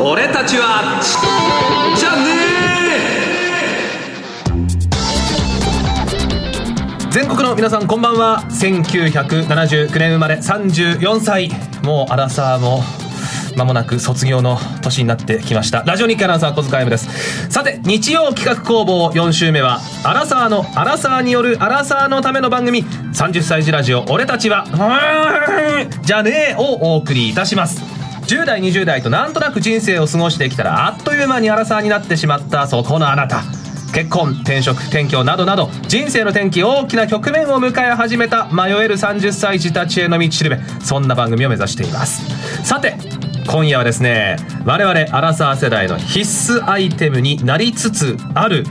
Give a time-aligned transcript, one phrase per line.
[0.00, 1.00] 俺たちは
[1.96, 2.30] じゃね
[7.10, 8.44] 全国の皆さんこんばんは。
[8.50, 11.50] 1979年生まれ34歳。
[11.82, 12.84] もうアラサーも
[13.56, 15.82] 間もなく卒業の年になってきました。
[15.82, 17.50] ラジオ日記アナウンサー小塚 M です。
[17.50, 22.84] さて日曜企画工房4週目はアラサーのアラサーによるアラサーのための番組。
[22.84, 24.64] 30歳児ラジオ俺たちは
[26.02, 26.62] じゃねえを
[26.94, 27.99] お送りいたします。
[28.30, 33.42] 10代20代となんとなく人生を過ごしてきたらあっという間にアラサーになってしまったそこのあなた。
[33.92, 40.60] 結婚転職転居などなど人生の転機大きな局面を迎え始めた迷える30歳児たちへの道しるべ。
[40.80, 42.22] そんな番組を目指しています。
[42.64, 42.96] さて
[43.48, 48.64] 今夜はですね我々アラサー世代の必須アイテムになりつつある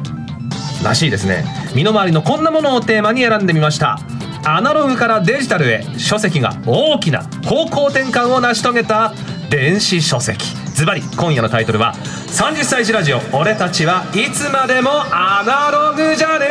[0.85, 1.43] らしいですね。
[1.75, 3.99] 身の回りのこんなものをテーマに選んでみました。
[4.45, 9.13] アナログからデジタルへ書籍が大きな方向転換を成し遂げた
[9.49, 10.45] 電子書籍。
[10.73, 11.93] ズバリ今夜のタイトルは
[12.27, 16.45] 30歳児ラジオ俺たちはいつまでもアナログじゃね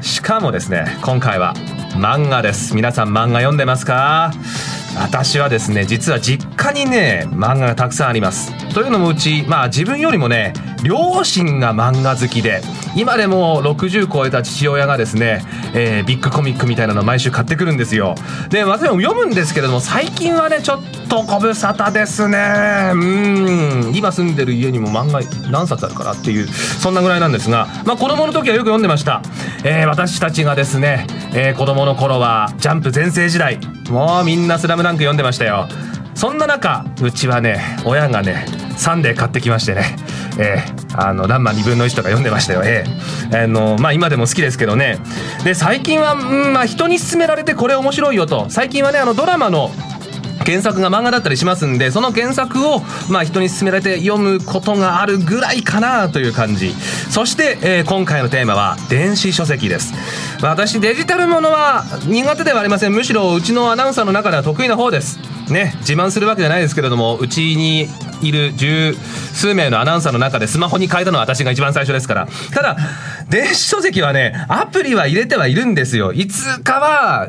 [0.00, 0.02] え。
[0.02, 1.54] しかもですね今回は
[1.94, 2.74] 漫画です。
[2.74, 4.32] 皆さん漫画読んでますか？
[5.00, 8.52] 私はですね実は実家にね漫画がたくさんあります。
[8.74, 12.60] というのもうちまあ自分よりもね両親が漫画好きで
[12.94, 15.42] 今でも60超えた父親がですね、
[15.74, 18.14] えー、ビッグコミックみたいなの毎週買ってくるんですよ。
[18.50, 22.90] で私も読むんですけれども最近はねちょっとご無沙汰ですね。
[22.92, 23.92] うん。
[23.94, 29.22] 今住んでる家にも漫画何冊あるかなっていうそんなぐらいなんですがまあ子供の時はよく読んでました、
[29.64, 33.58] えー、私たちがですね、えー、子供の頃はジャンプ全盛時代。
[33.90, 35.68] もうみんなスラムダンク読んでましたよ。
[36.14, 39.96] そんな中うちはね親がねサンデー買ってきましてね。
[40.40, 44.98] えー、あのランマ2分の1とか読んでましたよ、えー、あのまあ今でも好きですけどね。
[45.44, 48.46] で最近は、うん、まあ人に勧められてこれ面白いよと。
[48.48, 49.70] 最近はねあのドラマの
[50.46, 56.72] 原作が漫画だったりしますんでその原作をまあ人に勧められて読むことがあるぐらいかなという感じ。
[57.10, 59.92] そして、えー、今回のテーマは電子書籍です。
[60.40, 62.92] 私デジタルものは苦手ではありません。
[62.92, 65.18] むしろうちのアナウンサーの中では得意な方です。
[65.50, 67.88] ね自慢するわけじゃないですけれどもうちに
[68.22, 72.28] いる十数名のアナウンサーの中でスマホに変えたのは私が一番最初ですから。
[72.54, 72.76] ただ
[73.28, 76.12] 電子書籍はねアプリは入れてはいるんですよ。
[76.12, 77.28] いつかは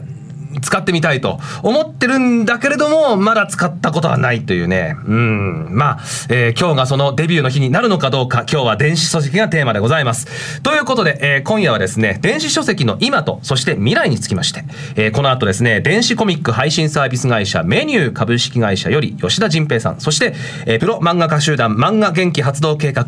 [0.62, 4.96] 使ってみたいと思ってるんだけれども、まだ使ったことはないというね。
[5.06, 5.68] うん。
[5.72, 6.00] まあ、
[6.30, 10.62] えー、今日がそのデビューの日になるのかどうか、今日は電子書籍がテーマでございます。
[10.62, 14.64] ということで、えー、今夜はですね、電子書籍の今と、そして未来につきまして、
[14.96, 20.34] えー、この後ですね、電子コミック配信サービス会社メニュー株式会社より吉田仁平さん、そして、
[20.66, 23.06] えー、プロ漫画家集団漫画元気発動計画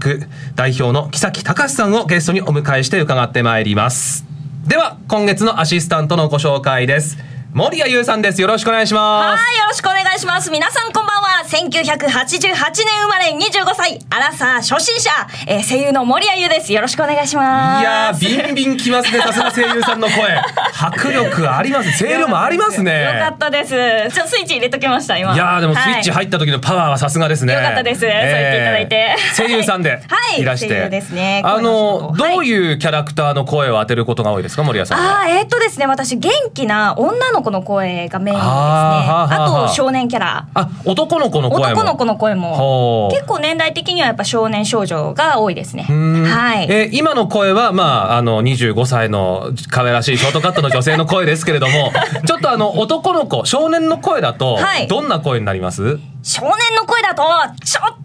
[0.56, 4.25] 代表の木崎隆さんをゲストにお迎えして伺ってまいります。
[4.68, 7.30] では、今月のアシスタントのご紹介です。
[7.53, 8.41] 森谷優さんです。
[8.41, 9.41] よろしくお願いします。
[9.41, 10.50] はい、よろしくお願いします。
[10.51, 11.44] 皆さんこんばんは。
[11.44, 15.12] 1988年生まれ25歳、アラサー初心者、
[15.47, 16.72] えー、声優の森谷優です。
[16.72, 18.25] よろしくお願いします。
[18.25, 19.19] いやビンビンきますね。
[19.19, 20.31] さすが声優さんの声。
[20.79, 22.01] 迫力あります。
[22.01, 23.03] 声量もありますね。
[23.03, 23.72] よかったです。
[24.16, 25.17] ちょスイッチ入れときました。
[25.17, 25.34] 今。
[25.34, 27.53] いやでもスイッチ入った時のパワーはさすがですね。
[27.53, 28.06] よかったです。
[28.06, 29.16] えー、そう言っていただいて。
[29.35, 30.01] 声優さんで
[30.40, 30.79] いらして。
[30.79, 31.41] はい、ですね。
[31.44, 38.52] あの、どういうキャラクターの声を当てることが多いですか、森谷さんあ、えー、っとですね、私元気な女の子の声がメインですね。
[38.52, 40.47] あと少年キャラ。
[40.53, 41.81] あ男の子の声も。
[41.81, 43.09] 男の子の声も。
[43.12, 45.84] 結構年代的にはやっぱ少年少女が多いですね。
[45.84, 46.68] はい。
[46.69, 51.91] え今の声はまああの25歳の可愛らしいショートカットの女性の声ですけれども
[52.25, 57.23] ちょっとあの男の子少年の声だとどんな声になります、はい、少年の声だと
[57.63, 57.96] ちょっ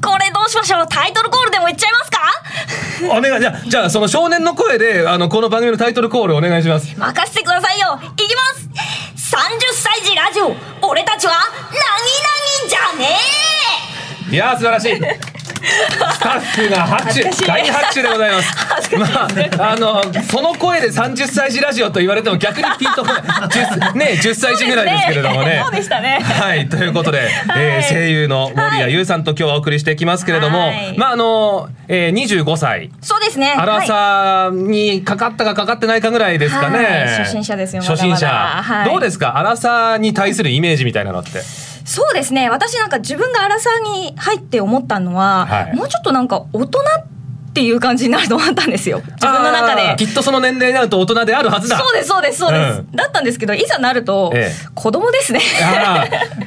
[0.00, 0.86] これどうしましょう。
[0.88, 2.18] タイトルコールでもいっちゃいますか？
[3.16, 6.98] お願いじゃじゃあその少年の声であのこの番組のタイトルコールお願いします。
[6.98, 7.98] 任せてくださいよ。
[8.02, 8.68] いきます。
[9.36, 9.38] 30
[9.72, 10.54] 歳児ラジオ。
[10.86, 11.80] 俺たちはなぎな
[12.64, 13.18] ぎじゃね
[14.30, 14.34] え。
[14.34, 15.00] いや素晴らしい
[15.64, 18.96] スタッフが拍手大拍手でございます。
[18.96, 19.06] ま
[19.64, 25.60] ああのその声で30歳児ラジオと言われても逆にピンとこないね10歳児ぐらいですけれどもね。
[25.64, 26.20] そうでしたね。
[26.20, 32.12] はいということで、えー、声優の森谷優さんと今日はお送りしていきますけれども、まああの、えー、
[32.44, 32.90] 25歳。
[33.00, 33.52] そうですね。
[33.56, 37.06] アラサーにかかったかかかってないかぐらいですかね。
[37.18, 37.82] 初心者ですよ。
[37.82, 38.84] 初心者。
[38.86, 39.38] どうですか？
[39.38, 41.40] アラサーに対するイメージみたいなのって。
[41.84, 42.48] そうですね。
[42.48, 47.06] 私なんか自分がアラサーに入って思ったのは、はい、もうちょっとなんか大人っ
[47.54, 49.00] っていう感じになると思ったんですよ。
[49.06, 49.94] 自分の中で。
[49.96, 51.78] きっとその年齢になると大人であるはずだ。
[51.78, 52.90] そうですそうですそうです、うん。
[52.90, 54.68] だったんですけどいざなると、ええ。
[54.74, 55.40] 子供ですね。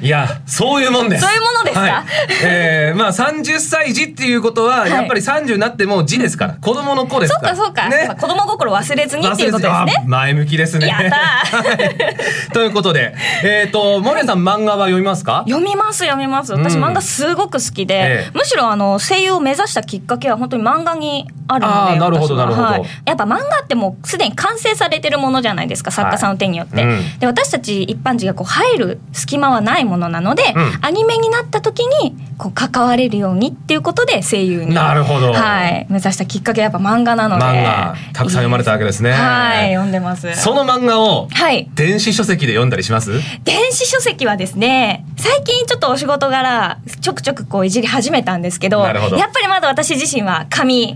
[0.02, 1.24] いやそういうもんです。
[1.24, 1.82] そういうものですか？
[1.82, 2.06] はい。
[2.44, 4.92] えーまあ30歳児っていうことは、はい。
[4.92, 8.06] やっぱり30になっても児ですから子供の子ですそうからかそうか、ね。
[8.08, 10.04] まあ子供心忘れずにっていうことですね。
[10.08, 10.88] 前向きですね。
[10.88, 11.64] やったー。
[11.64, 12.52] はい。
[12.52, 13.16] ということで
[13.46, 15.46] えっ、と森谷さん漫画は読みますか？
[15.48, 16.52] 読みます読みます。
[16.52, 16.84] 私うん。
[16.84, 18.32] 漫画すごく好きで、ええ。
[18.34, 22.68] むしろあの声優を目指したきっかけは本当に漫画にあるのでなるほどなるほど。
[22.68, 22.84] はい。
[23.06, 27.20] やっぱ漫画ってもうすでに完成されてるものじゃないですか作家さんの手によって、はいうん。
[27.20, 30.86] で私たち一般人がこう入る隙間はないものなので、うん。
[30.86, 35.34] アニメになった時にこう関われるようにっていうことで声優になるほど。
[35.34, 37.44] はい、目指したきっかけはやっぱ漫画なので。
[37.44, 39.12] 漫画たくさん読まれたわけですね。
[39.12, 39.74] はい。
[39.74, 40.34] 読んでます。
[40.36, 41.70] その漫画をはい。
[41.74, 43.12] 電子書籍で読んだりします？
[43.44, 48.82] 電子書籍はですね最近ちょっとお仕事柄ちょくちょくこういじり始めたんですけど。
[48.82, 50.87] やっぱりまだ私自身は紙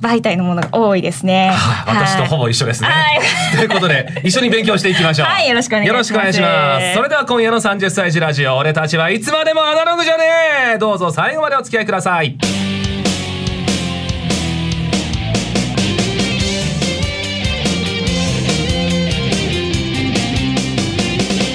[0.00, 1.50] 媒体のものが多いですね。
[1.54, 2.88] はい私とほぼ一緒ですね。
[2.88, 3.20] はい
[3.56, 5.28] ということで一緒に勉強していきましょう。
[5.28, 6.94] はいよろしくお願いしますよろしくお願いします。
[6.94, 10.24] それでは今夜の30歳児ラジオ俺たちはいつまでもアナログじゃね
[10.76, 10.78] え。
[10.78, 12.36] どうぞ最後までお付き合いください。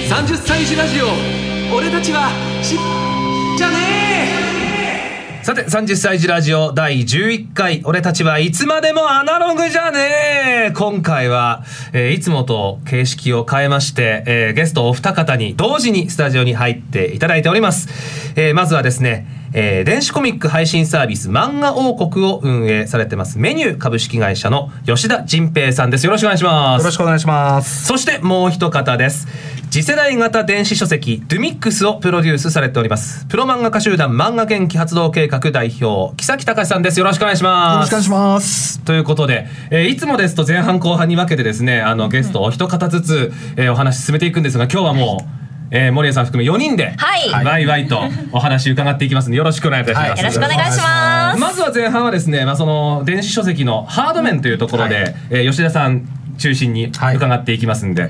[0.10, 1.08] 30歳児ラジオ
[1.76, 2.30] 俺たちは
[5.42, 10.00] さて30歳児ラジオ第11回俺たちはいつまでもアナログじゃね
[10.68, 10.72] え。
[10.76, 11.64] 今回は、
[11.94, 17.88] えーいつもと形式を変えまして、えーゲストお二方に同時にスタジオに入っていただいております、
[18.36, 27.86] えーまずはですねえー電子コミック配信サービス漫画王国を運営されてますメニュー株式会社の吉田仁平さんですよろしくお願いしますよろしくお願いします。
[27.86, 29.28] そしてもう一方です。
[29.70, 33.26] 次世代型電子書籍ドゥミックスをプロデュースされております。
[33.28, 37.00] プロ漫画家集団漫画元気発動計画代表、木崎隆さんです。
[37.00, 37.76] よろしくお願いします。
[37.76, 38.80] よろしくお願いします。
[38.80, 45.39] ということで、えーいつもですと前半後半に分けてですね、あのゲストお一方ずつ、えーお話進めていくんですが、今日はもう、
[45.72, 47.46] えー、森谷さん含め4人で、はい。
[47.46, 48.02] ワイワイと
[48.32, 50.10] お話伺っていきますので、よろしくお願いいたします。
[50.10, 50.18] はい。
[50.20, 51.40] よろしくお願いします。
[51.40, 55.16] まずは前半はですね、まあ、その電子書籍のハード面というところで、はい。
[55.30, 56.08] えー吉田さん
[56.38, 57.18] 中心にはい。
[57.18, 58.10] 伺っていきますんで、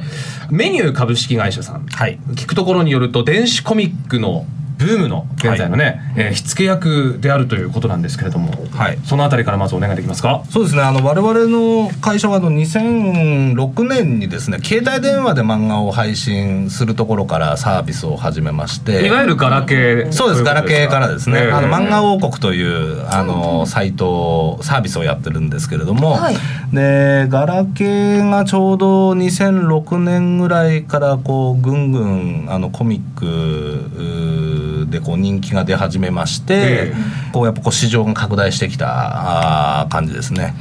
[0.50, 2.20] メニュー株式会社さん、はい。
[2.36, 4.46] 聞くところによると電子コミックの
[4.80, 8.98] ブームの現在のね、えー火付け役であるということなんですけれども、はい。
[9.04, 10.44] そのあたりからまずお願いできますか？
[10.50, 10.82] そうですね。
[10.82, 20.44] あの我々の会社はあの2006年にですね、携帯電話で漫画を配信するところからサービスを始めまして、いわゆるガラケーそうです。
[20.44, 21.40] ガラケーからですね。
[21.44, 26.36] ええあの漫画王国というあのサイトサービスをやってるんですけれども、はい。
[26.74, 36.94] でガラケーがちょうど2006年ぐらいからこうぐんぐんあのコミックでこう人気が出始めまして、え
[37.34, 40.54] こうやっぱこう市場が拡大してきた感じですね。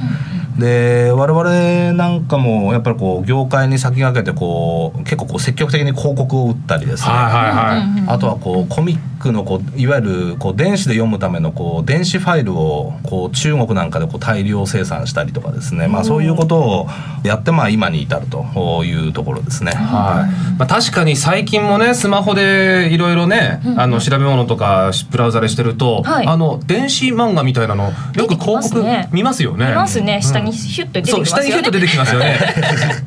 [0.59, 16.87] で我々なんかもやっぱりこう業界に先駆けてこう結構こう積極的に広告を打ったりですね、はいはいはい、あとはこうコミックのこういわゆるこう電子で読むためのこう電子ファイルをこう中国なんかでこう大量生産したりとかですね、まあ、そういうことを
[17.23, 19.71] やってまあ今に至るというところですね。
[19.71, 20.57] はい。
[20.57, 26.27] まあ、確かに最近もねスマホでいろいろね、あの調べ物とかブラウザでしてると、はい。
[26.27, 29.71] あの電子漫画みたいなのよく広告見ますよね。
[29.71, 30.21] いますね。
[30.21, 31.41] 下にうんヒュッと出てきそうますよね。
[31.41, 32.39] 下にヒュッと出てきますよね。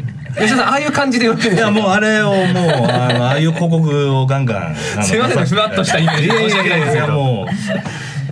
[0.35, 7.47] 吉田さんああいう感じで言ってるいやもうあれをもうあのああいう広告をガンガンすいませんねふわっとしたイメージで申し訳ないですけど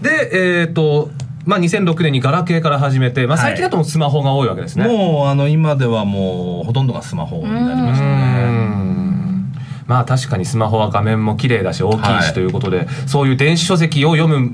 [0.01, 1.11] でえっ、と
[1.45, 4.87] まあ2006年にガラケーから始めて、まあ、最近だともうスマホが多いわけですね。
[4.87, 8.15] もうあの今ではもうほとんどがスマホになりましたうね。
[8.45, 9.53] ん
[9.87, 14.53] まあ確かにスマホは画面も綺麗だし大きいはいしということで、そういう電子書籍を読む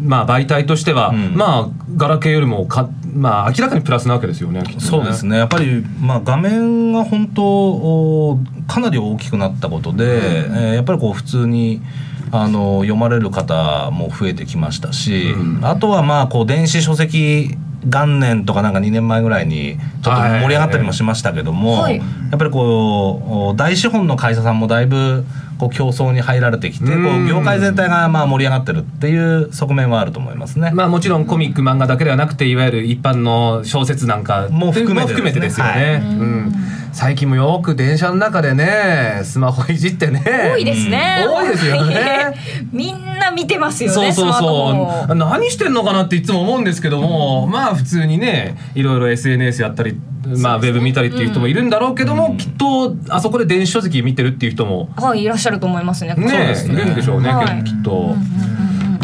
[0.00, 4.62] まあ媒体としては、うんまあガラケーよりもかまあ明らかにプラスなわけですよね。
[4.62, 4.74] ね。
[4.78, 5.36] そうですね。
[5.36, 11.82] やっぱり、まあ、画面が本当おかなり大きくなったことで、えーやっぱりこう普通に
[12.30, 21.98] あの読まれる方も増えてきましたし、あとはまあこう電子書籍元年とかなんか2年前ぐらいにちょっと盛り上がったりもしましたけども、はい。
[21.98, 22.02] や
[22.34, 25.24] っぱりこうお大資本の会社さんもだいぶ
[25.62, 30.72] こう競争に入られてきて、こう業界全体がまあ盛り上がってるっていう側面はあると思いますね。
[30.72, 35.40] まあもちろんコミック漫画だけではなくていわゆる一般の小説なんかも含めてですね。
[35.40, 35.94] ですよね、はい。
[35.94, 36.52] うん、
[36.92, 40.22] 最近もよく電車の中でねスマホいじってね
[40.54, 41.24] 多いですね。
[41.26, 42.34] 多いですよね。
[42.70, 43.94] みんな見てますよね。
[43.94, 49.98] そうそうそう何してんのかなっていつも思うんですけども、まあ普通にねいろいろ SNS やったり、
[50.38, 56.14] まあ、ウェブ見たりっていう人もいるんだろうけども、きっとあそこで電子書籍見てるっていう人もはいいらっしゃると思いますね。
[56.14, 58.14] ねそうですねいるんでしょうね、はいきっと。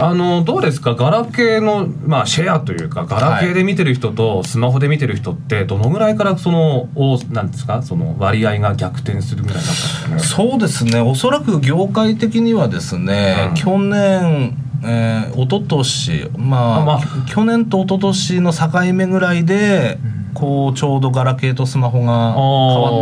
[0.00, 0.94] あのどうですか？
[0.94, 7.82] ガラケーの、まあ、シェアというかガラケーで見てる人とスマホで見てる人ってどのぐらいからそのおなんですか？
[7.82, 11.00] その割合が逆転するぐらいだったんですかねそうですね。
[11.00, 13.54] おそらく業界的にはですね、うん。
[13.54, 17.00] 去年えー、一昨年まあ、あまあ。
[17.28, 19.98] 去年と一昨年の境目ぐらいで、
[20.34, 22.42] こうちょうどガラケーとスマホが変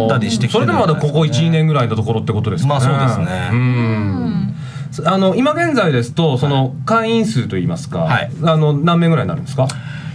[0.00, 2.86] わったりしてきてそれでもまだここ1 12年ぐらいのところってことですかね。
[2.86, 3.50] まあそうですね。
[3.52, 4.55] うん
[5.04, 8.30] あの今現在ですとその会員数といいますか、はい。
[8.42, 9.68] あの何名ぐらいになるんですか？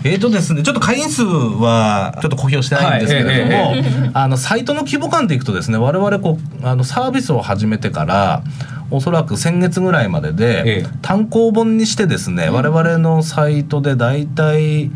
[0.03, 8.43] えーとですね、ちょっと会員数はちょっと公表してないんですけれども、はいえあのサイトの規模感でいくとですね我々こうあのサービスを始めてから
[8.89, 14.89] おそらく先月ぐらいまでで、ええ単行本にしてですね、我々のサイトで大体、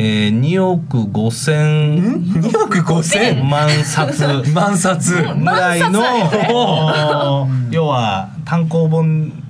[0.00, 3.50] えー、2億5千2億5千？
[3.50, 9.47] 万冊万冊ぐらいの、要は単行本うん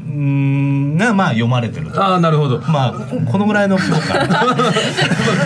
[0.97, 2.03] がまあ読まれてると。
[2.03, 2.93] ああなるほどまあ
[3.31, 4.29] このぐらいの規模感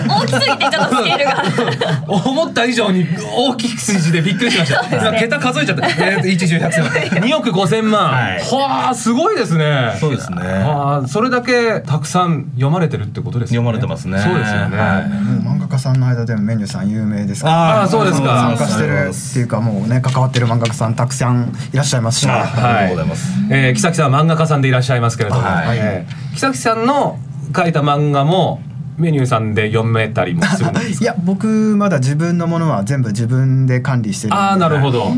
[0.09, 5.11] 大きすぎてちょっとスケールが 思った以上に大きく数字でびっくりしました。
[5.11, 5.87] 今桁数えちゃった。
[5.89, 6.93] えー、一十百千万。
[7.23, 8.11] 二億五千万。
[8.11, 9.97] はいはあ、すごいですね。
[10.01, 13.67] そうですねはあ、それだけたくさん読まれてるってことですよね。
[13.67, 14.79] 読まれてますねそうですよね。
[14.79, 23.33] はいもう漫画家さんの間でもメニューさん有名ですからああそうですか参加してるっていうかもうね関わってる漫画家さんたくさんいらっしゃいますし、あはいありがとうございます。
[23.51, 25.79] えー、木崎さんは漫画家さんでいらっしゃいますけれども、はい。
[25.79, 27.19] えー木崎さんの
[27.55, 28.63] 書いた漫画も
[28.97, 35.13] メニューさんで読めたりもするんです いや僕まだ自分のものは全部自分で管理してるああなるほど、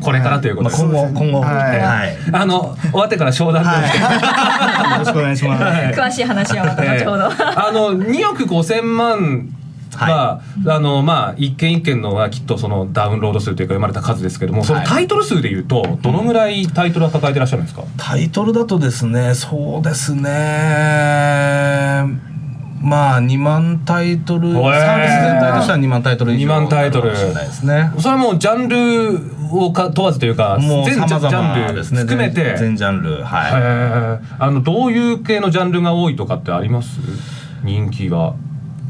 [0.00, 1.40] これからということです、まあ今後今後。
[1.40, 1.80] はい。
[1.80, 2.16] はい。
[2.32, 5.64] あの終わってから商談で、 よろしくお願いします。
[5.98, 7.44] 詳しい話はまた後ほど、ええ。
[7.56, 9.48] あの2億5千万
[9.96, 17.82] は、あのまあ一件一件のはきっとそのダウンロード数というか読まれた数ですけども、そのはいタイトル数でいうとどのぐらいタイトルは抱えてらっしゃるんですか？
[17.96, 20.24] タイトルだとですね、そうですね。
[22.82, 27.90] まあ2万タイトル、サおえービス全体としては2万タイトル以上2万タイトルかもしれないですね。
[27.98, 29.20] それはもうジャンル
[29.56, 32.00] をか問わずというか、もう全ジャ様ジャンル々ですね。
[32.00, 32.44] 含めて。
[32.58, 37.00] 全全ジャンル、へはえあのどういう系のジャンルが多いとかってあります？
[37.62, 38.34] 人気が。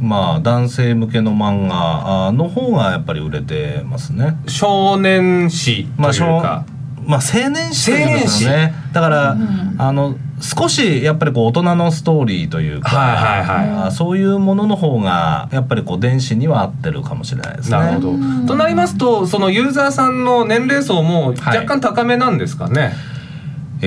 [0.05, 0.09] い。
[0.09, 4.37] まあ男性向けの漫画あの方がやっぱり売れてますね。
[4.47, 6.67] 少年誌とまあ、いう小か。
[7.07, 9.37] まあ青年誌というのか青年誌ねだから、
[9.79, 17.79] あの少しやっぱりこう大人のストーリーというか、はいはいはいあそういうものの方がやっぱりこう電子には合ってるかもしれないですね。
[17.79, 18.47] なるほど。
[18.47, 22.95] となりますと、そのユーザーさんの年齢層も若干高めなんですかね。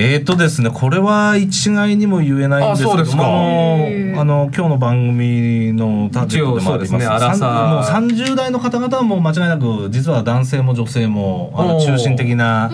[0.00, 6.94] えーとですね、これは一概にも言えないんですけどもあのあの今日の番組のターゲットでもあります。
[6.94, 12.70] 一応そうですねもう30代の方々はもう間違いなく実は男性も女性もあの中心的な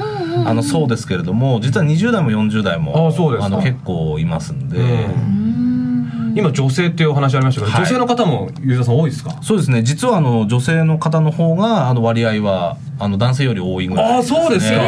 [0.46, 4.78] あのそうですけれども実は20代も40代もあの結構いますんで。
[6.34, 9.38] うん今女性っていうお話ありましたけど、はい女性の方もユーザーさん多いですか？
[9.42, 14.76] そうですね実はあの女性の方の方があの割合はあの男性より多いぐらいああそうですか。
[14.78, 14.84] ね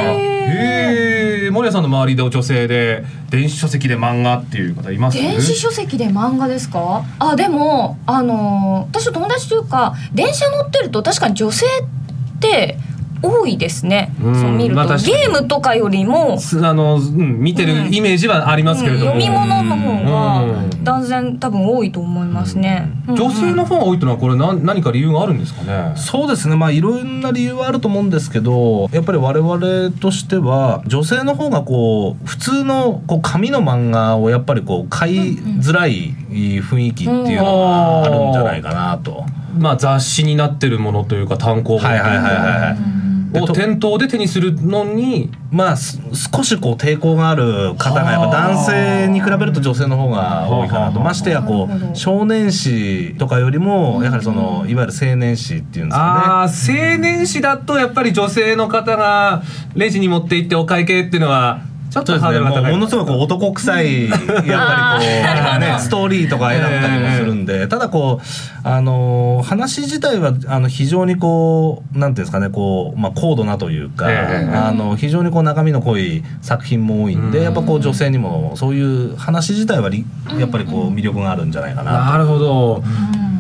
[0.49, 1.51] へえ。
[1.51, 5.17] 守屋さんの周りで女性で電子書籍で漫画っていう方います？
[5.19, 7.05] 電子書籍で漫画ですか？
[7.21, 12.79] あでもあのー私の友達というか電車乗ってると確かに女性って
[13.27, 14.35] 多いですね、うん。
[14.35, 19.13] そう見ると、まあゲームとかよりも、すあの、うん、見てるイメージはありますけれども。
[19.13, 20.07] うん読み物の方うん。
[20.07, 20.45] が
[20.83, 23.15] 断然多分多いと思いますね、うん。
[23.15, 23.21] うん。
[23.21, 25.93] 女性の方が多いというのはこれ何何か理由があるんですかね？
[25.97, 26.57] そうですね。
[26.57, 39.25] まあいろんな理由はあると思うんですけどやっぱり我々としては女性の方がこう普通のこう紙の漫画をやっぱりこう買いづらい雰囲気っていうのがあるんじゃないかなと。
[39.59, 42.77] まあ雑誌になってるものというか単行本はいはいはいはい。
[42.77, 42.96] でと
[43.35, 46.01] を店頭で手にするのにまあす
[46.33, 50.99] 少しこう抵抗がある方がやっぱ男性に比べると女性の方が多いかなと。
[50.99, 59.43] はあましてやこう少年誌とかよりもやはりそのいわゆる青年誌っていうんですかああ青年誌だとやっぱり女性の方が
[59.75, 62.73] レジに持って行ってお会計っていうのはちょっとそうですね、もうハードルが高い。
[62.73, 80.05] ものすごいこう男臭いやっぱりこう、 ね、ストーリーとか絵だったりもするんで、ただこうあのー話自体はあの非常にこうなんていうんですかねこう、まあ、高度なというか、ええあの非常にこう中身の濃い作品も多いんで、やっぱこう女性にもそういう話自体はり
[80.39, 82.05] やっぱりこう魅力があるんじゃないかなと。
[82.13, 82.83] なるほど、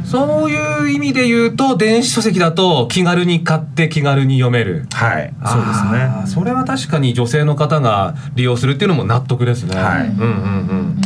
[0.06, 6.26] そういう意味で言うと電子書籍だと気軽に買って気軽に読めるはい、そうですね。
[6.26, 9.76] それは確かに女性の方が利用するっていうのも納得ですね。
[9.76, 10.96] はいうんうんうん。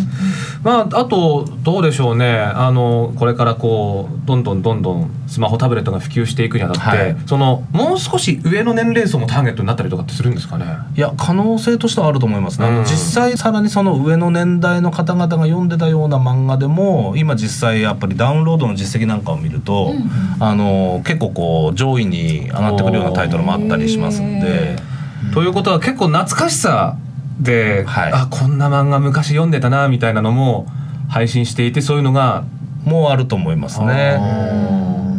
[0.62, 7.16] まああとどうでしょうねあのこれからこうどんどんどんどんスマホタブレットが普及していくにあたって、はい。
[7.26, 10.66] そのもう少し上の年齢層もターゲットになったりとかってするんですかね？
[10.96, 12.76] いや可能性としてはあると思いますね、あうん。
[12.78, 19.94] の実際さらにその上の年代の方々が読んでたような漫画でも今実際やっぱりダウンロードの実績なんかを見ると、
[20.40, 24.76] あの結構こう上位に上がってくるようなタイトルもあったりしますんで。
[25.32, 26.96] ということは結構懐かしさ
[27.38, 28.12] で、はい。
[28.12, 30.66] あこんな漫画昔読んでたなみたいなのも
[31.08, 32.44] 配信していてそういうのが
[32.84, 34.18] もうあると思いますね。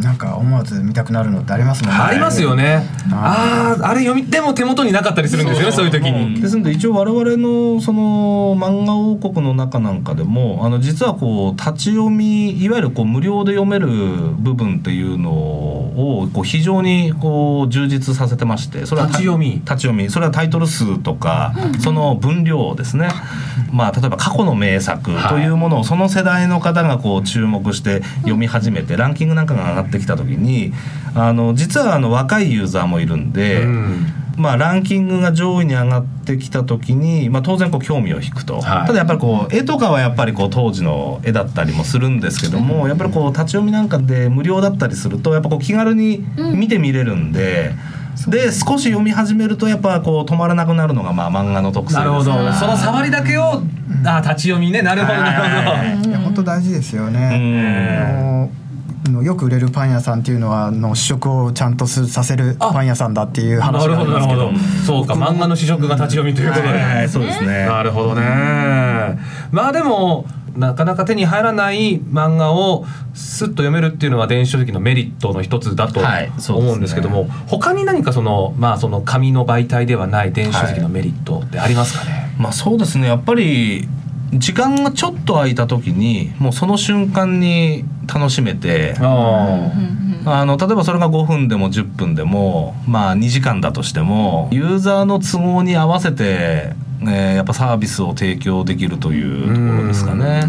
[0.01, 1.99] なんか思わず見たくなるのってありますもんね。
[2.01, 2.87] ありますよね。
[3.11, 5.85] ああーあれ読みでも手元になかったりするんですよねそう。
[5.85, 6.41] いう時に。
[6.41, 19.51] ですので一応我々のその漫画王国の中なんかでもあの実はこう立ち読みいわゆるこう無料で読める部分っていうのをこう非常にこう充実させてましてそれは立ち読み。
[19.55, 20.09] 立ち読み。
[20.09, 23.09] それはタイトル数とかその分量ですね
[23.71, 30.73] まあ例えば過去の名作というものをその世代の方がこう注目して読み始めてランキングなんかが上がってきた時に
[31.15, 33.63] あの実はあの若いユーザーもいるんで。
[33.63, 34.05] うん。
[34.37, 38.87] まあ、ランキングが上位に上がってきた時に、まあ、当然こう興味を引くと、はい。
[38.87, 47.73] ただやっぱりこう絵とかはやっぱりこう当時の絵だったりもするんですけどもやっぱりこう立ち読みなんかで無料だったりするとやっぱこう気軽に見てみれるんで。
[48.27, 52.31] で少し読み始めるとやっぱこう止まらなくなるのがまあ漫画の特性なるほど。
[52.53, 53.43] その触りだけを
[54.05, 56.09] あー立ち読みねなるほどなるほど。
[56.09, 57.19] いや本当大事ですようね。
[57.19, 58.43] ん。
[58.43, 58.47] あ
[59.09, 64.85] ののよく売れるパン屋さんっていうのはあの試食をちゃんとすさせるあパン屋さんだっていうな話るほどなるほがありますけどど。
[64.85, 66.67] そうか漫画の試食が立ち読みということで。
[66.67, 68.21] はいはいそうですねなるほどね。
[69.51, 76.01] まあでもなかなか手に入らない漫画をスッと読めるっていうのは電子書籍のメリットの一つだと
[76.53, 82.35] 思うんですけども、他に何かそのまあその紙の媒体ではない電子書籍のメリットってありますかね？
[82.37, 83.87] まあそうですねやっぱり
[84.33, 89.71] 時間がちょっと空いた時にもうその瞬間に楽しめてあ
[90.25, 100.43] あの例えばそれが5分でも10分でもまあ2時間だとしてもユーザーの都合に合わせて、えーやっぱサービスを提供できるというところですかね。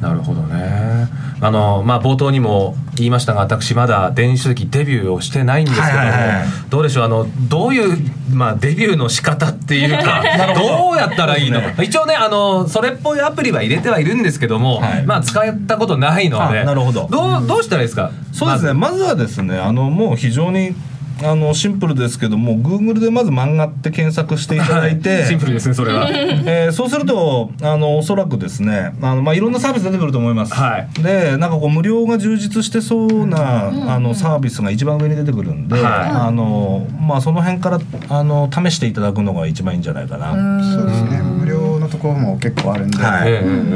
[0.00, 1.08] なるほどね。
[1.42, 6.46] あのまあ冒頭にも言いましたが私まだ電子書籍デビューをしてないんですけども、はいはいはい。
[6.68, 7.04] どうでしょう？
[7.04, 7.96] あのどういう
[8.32, 10.22] まあデビューの仕方っていうか
[10.54, 15.06] どうやったらいいのか、一応ねあのそれっぽいアプリは入れてはいるんですけども、はい。
[15.06, 17.08] まあ使ったことないのであなるほど。
[17.10, 18.10] どうどうしたらいいですか？
[18.32, 18.72] そうですね。
[18.74, 20.74] まずはですねあのもう非常に
[21.22, 26.08] あのシンプルですけども Google でまず漫画って検索していただいて、シンプルですねそれは。
[26.10, 31.02] えーそうするとあのおそらくですねあの、まあ、いろんなサービス出てくると思います、はい。
[31.02, 35.82] でなんかこう無料が充実してそうな、あのサービスが一番上に出てくるんで、はい。
[35.82, 40.32] あのまあ、その辺からあの試していただくのが一番いいんじゃないかな。
[40.74, 41.22] そうですね。
[41.22, 42.98] 無料のところも結構あるんで、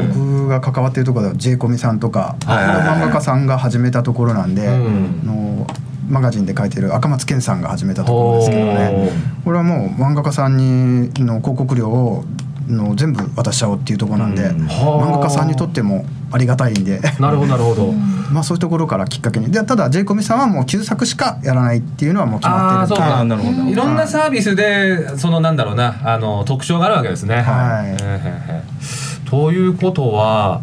[0.08, 4.70] 僕が関わっているところでは J コミさんとか、はい漫画家さんが始めたところなんで、ん。
[4.70, 5.53] あの
[6.08, 9.10] マガジンで書いてる赤松健さんが始めたところですけどね。
[9.44, 12.24] これはもう漫画家さんにの広告料を
[12.68, 14.66] の全部渡しちゃおうっていうところなんで、うん。
[14.66, 17.00] 漫画家さんにとってもありがたいんで。
[17.20, 17.92] なるほどなるほど。
[18.32, 19.50] まあそういうところからきっかけに。
[19.50, 23.70] でただ J コミさんはもう旧作しかやらないっていうのはもう決まってるああそうあかーなるほど。
[23.70, 27.36] いろんなサービスでそのなんだろうなあの特徴があるわけですね。
[27.42, 29.28] はい。
[29.30, 30.60] ということは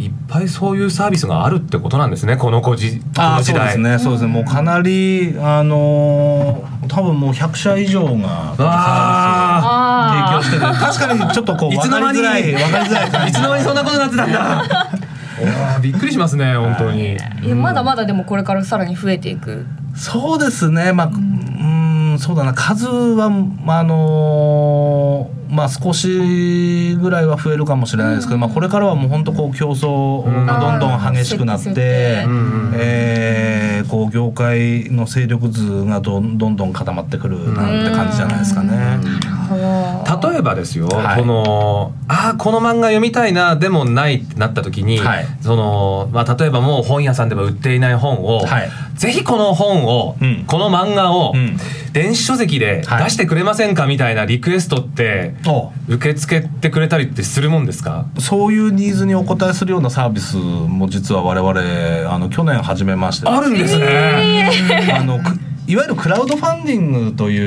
[0.00, 3.42] いっぱいそういうサービスがあるってことなんですねこの子じこあ。
[3.42, 10.62] そうですね、そうですね、もうかなり、あのー多分もう100社以上がわサービスを提供してる。
[10.74, 13.28] 確かにちょっとこういつの間に分かりづらい、分かりづらい感じ。
[13.28, 14.90] いつの間にそんなことになってたんだ。
[15.80, 17.16] びっくりしますね本当に。
[17.46, 21.10] えまだまだでもこれからさらに増えていくそうですね、まあ、
[22.10, 32.28] うーん、そうだな、数は、まあ、あのーまあ、少しぐらいは増えるかもしれないですけど、まあ、これからはもう本当こう競争がどんどん激しくなっうんてう。
[32.28, 32.36] んう
[32.70, 38.98] ん、えーこう業界の勢力図がどんどんどん固まってくるなんて感じじゃないですかね。
[39.56, 41.20] 例えばですよ、はい。
[41.20, 45.26] このああこの漫画読みたいなでもないってなった時に、はい。
[45.40, 48.70] そのまあ、例えばもう本屋さんでは売っていない本を、はい。
[48.94, 50.44] ぜひこの本を、うん。
[50.46, 51.56] この漫画を、うん。
[51.92, 53.04] 電子書籍ではい。
[53.04, 58.06] 出してくれませんかみたいなリクエストってお受け付けてくれたりってするもんですか？
[58.18, 63.28] そういうニーズにお応えするようなサービスも実は我々あの去年始めまして。
[63.28, 64.50] あるんですね。
[64.96, 65.36] あのく
[65.70, 67.38] いわゆるクラウドファンディングとい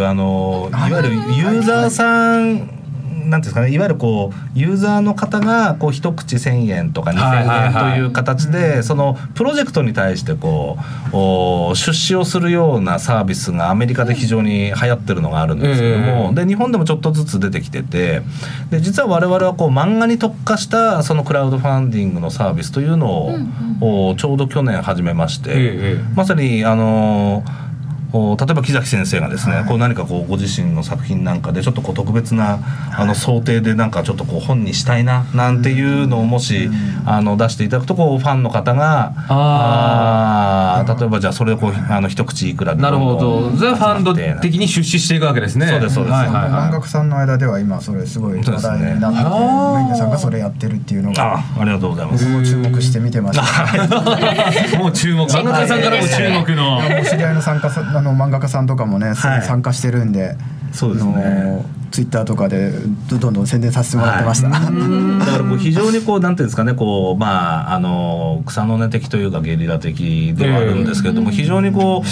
[0.00, 10.76] うあのいわゆるユーザーさんなんていうんですかねいわゆるこうユーザーの方がこう一口1,000円とかはいはい2,000はい円という形でそのプロジェクトに対してこ
[11.12, 18.22] うお出資をするようなサービスがアメリカで非常に流行ってるのがあるんですけども、ええで日本でもちょっとずつ出てきてて
[18.70, 23.26] で実は我々はこう漫画に特化したそのクラウドファンディングのサービスというの
[23.80, 25.54] を、おちょうど去年始めまして、え
[25.98, 27.42] えまさにあの
[28.12, 32.58] お例えば木崎先生がですね、こう何かこうご自身の作品なんかでちょっとこう特別な
[32.96, 36.70] あの想定でなんかちょっとこう本にしたいななんていうのをもし、
[37.06, 43.50] あの出していただくとこうファンの方がああー例えばじゃあそれをこうあの一口いくらでなるほど。
[43.56, 45.68] ザ・ファンド的的に出資していくわけですね。
[45.68, 46.12] そうですそうです。
[46.12, 49.84] はいはい漫画は家さんの間では今それすごい話題になってて、そうですね。
[49.90, 52.24] メイさんがそれやってるっていうのがあありがとうございます。
[52.24, 54.74] 僕も注目して見てました。
[54.74, 55.26] い もう注目。
[55.30, 56.80] 漫画家さんからも注目の。
[57.04, 60.36] 知り合いの参加さあの漫画家さんとかもね、参加してるんで、
[60.72, 61.64] そうですね。
[61.90, 62.70] ツイッターとかで
[63.10, 64.48] どどんどん宣伝させてもらってました。
[64.48, 64.62] だか
[65.38, 72.02] らこう非常にこうなんていうんですかねこうまああの草の根的というかゲリラ的ではあるんですけれども、非常にこ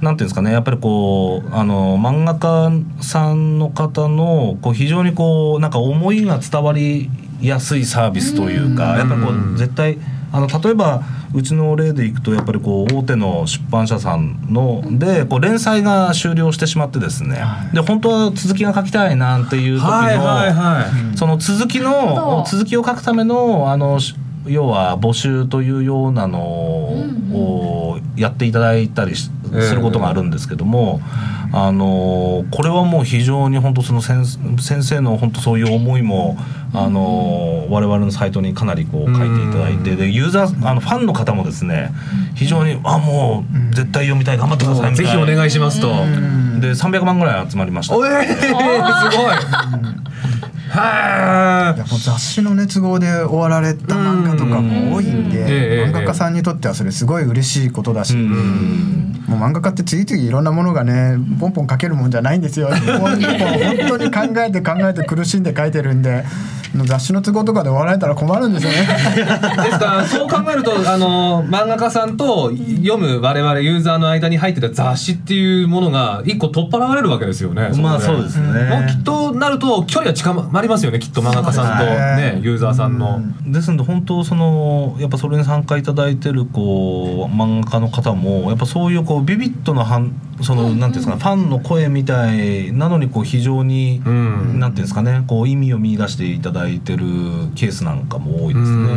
[0.00, 7.08] うなんていうんですかねやっぱりこうあの漫画家さんの方のこう非常にこうなんか思いが伝わり
[7.40, 9.96] やすいサービスというか、やっぱりこう絶対
[10.32, 11.02] あの例えば
[11.34, 17.40] うちの例でいくとやっぱりこう大手の出版社さんのでこう連載が終了してしまってですね、
[17.72, 24.14] で本当は続きが書きたいなんていう時の、はいはいはいその続きの続きを書くためのあのし
[24.46, 31.00] 要は募集というようなのをやっていただいたりしええすることがあるんですけども、
[31.52, 34.24] あのこれはもう非常に本当その先
[34.60, 36.36] 先生の本当そういう思いも
[36.72, 41.90] あの我々のサイトにかなりこう書いていただいてでユーザーあのファンの方もですね
[42.34, 45.12] 非常にあもう絶対読みたい頑張ってくださいみたいな。
[45.12, 45.88] ぜひお願いしますと。
[46.60, 47.96] で300万ぐらい集まりました。
[47.96, 48.36] おえー。
[48.36, 48.60] すご
[49.32, 50.00] い
[50.70, 62.68] はいやもう雑誌の熱望で終わられた漫画とかも多いんで、ええ漫画家さんにとってはそれすごい嬉しいことだし、うんもう漫画家って次々いろんなものがねポンポン書けるもんじゃないんですよ。
[62.68, 66.24] ポンポン本当に考えて考えて苦しんで書いてるんで
[66.86, 68.78] 雑誌の都合とかで終わられたら困るんですよね。
[68.78, 69.84] ですか？
[69.84, 72.50] ら そう考えるとあの漫画家さんと
[72.82, 77.70] 読む我々ユーザーの間に入ってた雑誌っていうものが一個取っ払われるわけですよね。
[77.80, 82.34] まあそうですねもうきっとなると距離は近まりますよねきっと漫画家さんとね。
[82.34, 83.20] ねユーザーさんの。
[83.46, 94.60] ですので本当そのやっぱそれに参加いただいてるこう漫画家の方もやっぱそういうこうビビッドな反そのなんていうんですかねファンの声みたいなのにこう非常にうん。
[94.60, 97.04] なんていうんですかねこう意味を見出していただいてる
[97.54, 98.88] ケースなんかも多いですね。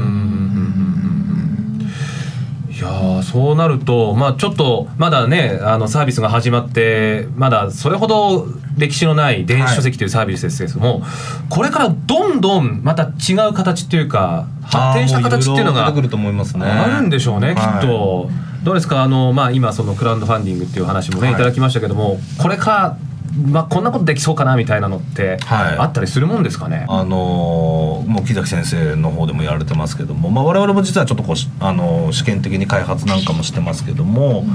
[2.74, 11.04] いやーそうなると、まあ、ちょっとまだねあのサービスが始まってまだそれほど歴史のない電子書籍というサービスですけども、
[11.50, 16.66] これからどんどんまた違う形っていうか発展した形っていうのがあると思いますね。
[16.66, 18.30] あるんでしょうね、きっと。
[18.64, 19.04] どうですか？
[19.04, 21.34] あの、まあ、今そのクラウドファンディングっていう話もね、はい。
[21.34, 22.98] い、ただきましたけどもこれから、
[23.46, 25.78] まあ、こんなことできそうかなみたいなのってはい。
[25.78, 34.46] あったりするもんですかね、あのーもう木崎先生の方でもやられてますけども、まあ、我々も実はちょっとこうし、あのー試験的に開発なんかもしてますけども、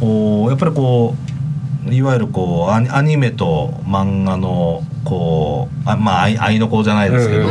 [0.00, 1.37] おーやっぱりこう
[1.86, 7.48] いわゆるこうアニアニメと漫画のこうあまあ愛愛の子じゃないですけど、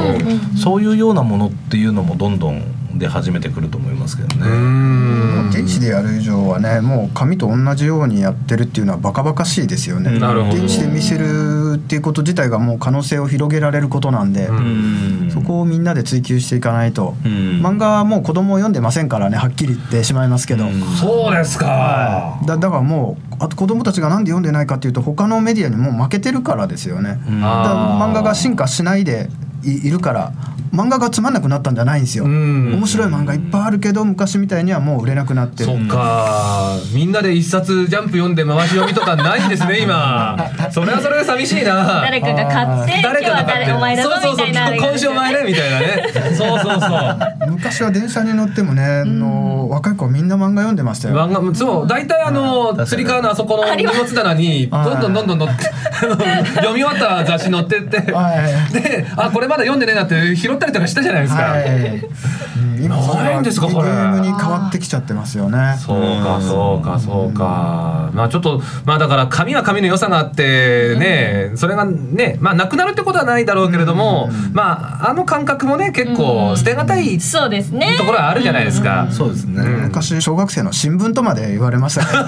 [0.58, 2.62] そういうようなものっていうのもどんどん
[2.98, 4.48] 出始めてくると思いますけどね。
[4.48, 5.52] ん。
[5.52, 10.12] 電子でやる以上はねもう紙と同じようにやってるっていうのはバカバカしいですよね。
[10.12, 15.30] 電子で見せるっていうこと自体がもう可能性を広げられることなんで、うん。
[15.32, 17.62] そこをみんなで追求していかないと、うん。
[17.64, 20.82] 漫画はもう子供を読んでませんからねはっきり言ってしまいますけど、うん。
[20.96, 27.20] そうですか、だだからもうあと子供たちがなんで読んでないかっていうと他のメディアにもう負けてるからですよね。
[27.28, 29.30] 漫画が進化しないで
[29.64, 30.34] いいるから
[30.74, 32.26] 漫画がつまんなくなったんじゃないんですよ。
[32.26, 32.74] うん。
[32.76, 35.66] 面白い漫画いっぱいあるけど昔みたいにはもう売れなくなってる。
[35.66, 36.78] そっか。
[36.94, 40.38] みんなで一冊ジャンプ読んで回し読みとかないんですね今。
[40.72, 42.02] それはそれで寂しいな。
[42.02, 46.04] 誰かが買って今日は誰お前だぞそうそうみたいな今週お前ねみたいなね。
[46.36, 47.18] そうそうそう。
[47.50, 51.16] 昔は電車に乗ってもね、あの若い子はみんな漫画読んでましたよ。
[51.16, 55.64] 漫画そう大体あのつり革のあそこの荷物棚にどんどんどんどん乗って
[56.56, 58.12] 読み終わった雑誌載ってって。
[58.12, 58.34] は
[58.70, 58.74] い。
[58.74, 61.66] であこれまだ読んでねえなって拾ったりとかしたじゃないですか、はい。
[61.66, 63.90] うん今ないんですかこれ。
[63.90, 65.76] ームに変わってきちゃってますよね。
[65.80, 68.12] そうかそうかそうか。
[68.14, 77.96] まあちょっとまあだから紙は紙の良さがあってねそれがねまあなくなるってことはないだろうけれどもまああの感覚もね結構捨てがたいそうですね。
[77.98, 79.08] ところはあるじゃないですか。
[79.12, 82.08] そうですね、昔小学生の新聞とまで言われましたね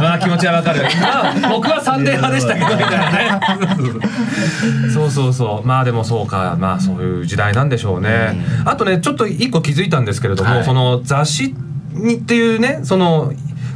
[0.00, 0.82] まあ気持ちはわかる。
[1.00, 3.40] まあ僕はサンデー派でしたけどみたいなね。
[5.12, 5.66] そうそう。
[5.66, 6.56] まあでもそうか。
[6.58, 8.36] まあそういう時代なんでしょうね。
[8.64, 11.54] あとねちょっと一個気づいたんですけれども、はいその雑誌
[11.92, 13.32] にっていうねその。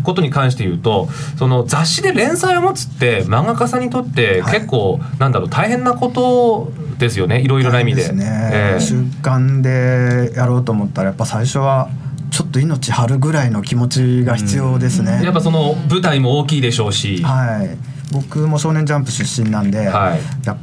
[0.06, 8.02] ことに関して言うとその雑誌で連載を持つって漫画家さんにとってはい結構、なんだろう大変なことですよねいろいろな意味で。
[8.02, 11.90] ですね、ええ習慣でやろうと思ったらやっぱ最初は
[12.30, 17.22] ちょっと命張るぐらいの気持ちが必要ですね、やっぱその舞台も大きいでしょうし。
[17.24, 20.56] はい僕も「少年ジャンプ」出身なんで、はいやっ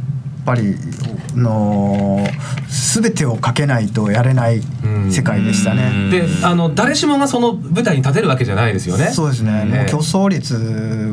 [0.45, 0.75] ぱり
[1.35, 2.25] の
[2.93, 4.61] 全てをかけないとやれない
[5.09, 6.09] 世界でしたね。
[6.11, 9.07] であの誰しもがその舞台に立てるわけじゃないですよね。
[9.07, 10.55] そうですね、もう競争率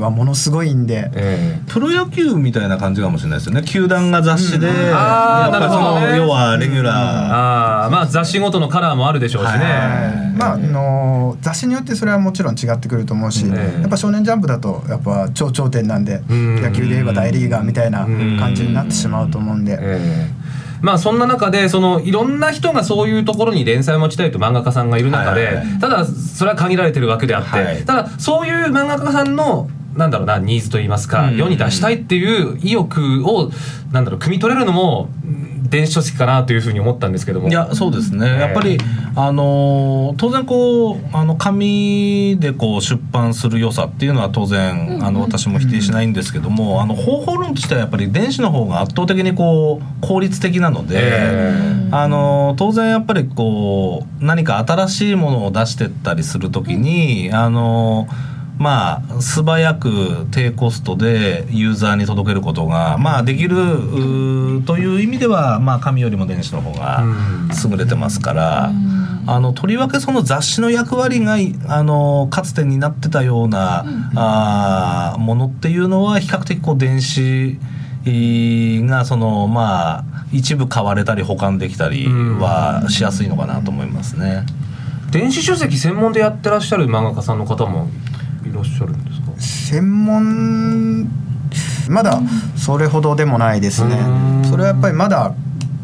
[0.01, 1.63] はものすごいんで、ええ。
[1.67, 3.63] プロ野球みたいな感じかもしれないですよね。
[3.63, 6.19] 球団が雑誌で、あーやっそのなるほどね。
[6.19, 9.59] 要はレギュラー、ああまあ雑誌ごとのカラーもあるでしょうしね。
[9.59, 10.37] はい。
[10.37, 13.81] まああの雑誌によってそれはもちろん違ってくると思うし、ええ。
[13.83, 16.63] やっぱ「少年ジャンプ」だとやっぱ超頂点なんで、ん。
[16.63, 18.01] 野球で言えば大リーガーみたいな
[18.39, 20.50] 感じになってしまうと思うんで、ええ
[20.81, 25.79] まあそんな中でそのいろんな人がそういうところに連載を持ちたいと漫画家さんがいる中で、はいはいはい。
[25.79, 27.85] ただそれは限られてるわけであって、はい。
[27.85, 31.37] ただそういう漫画家さんのなんだろうなニーズといいますか、うん。
[31.37, 33.51] 世に出したいっていう意欲を
[33.93, 37.49] なんだろう汲み取れるのもうん電子書籍かなというふうに思ったんですけども。
[37.49, 38.41] いやそうですね、ええ。
[38.41, 38.79] やっぱり
[39.17, 58.09] あのー当然こうあの紙でこう出版する良さっていうのは当然、あの私も否定しないんですけども、あの方法論としてはやっぱり電子の方が圧倒的にこう効率的なので、えあの当然やっぱりこう何か新しいものを出してったりするときにあの
[58.61, 63.57] まあ素早く低コストでユーザーに届けることがまあできる
[64.67, 67.03] という意味ではまあ紙よりも電子の方が
[67.71, 68.71] 優れてますから。
[69.27, 71.37] あのとりわけその雑誌の役割が
[71.69, 73.85] あのかつてになってたような、
[74.17, 77.59] あーものっていうのは比較的こう電子
[78.89, 84.47] がそのまあ一部買われたり保管できたりはしやすいのかなと思いますね。
[85.13, 87.89] 電子書籍専門でやってらっしゃる漫画家さんの方も
[88.51, 89.27] いらっしゃるんですか？
[89.41, 91.09] 専門
[91.89, 92.21] まだ
[92.57, 93.97] それほどでもないですね。
[93.97, 94.03] う
[94.41, 94.45] ん。
[94.45, 95.35] それはやっぱりまだ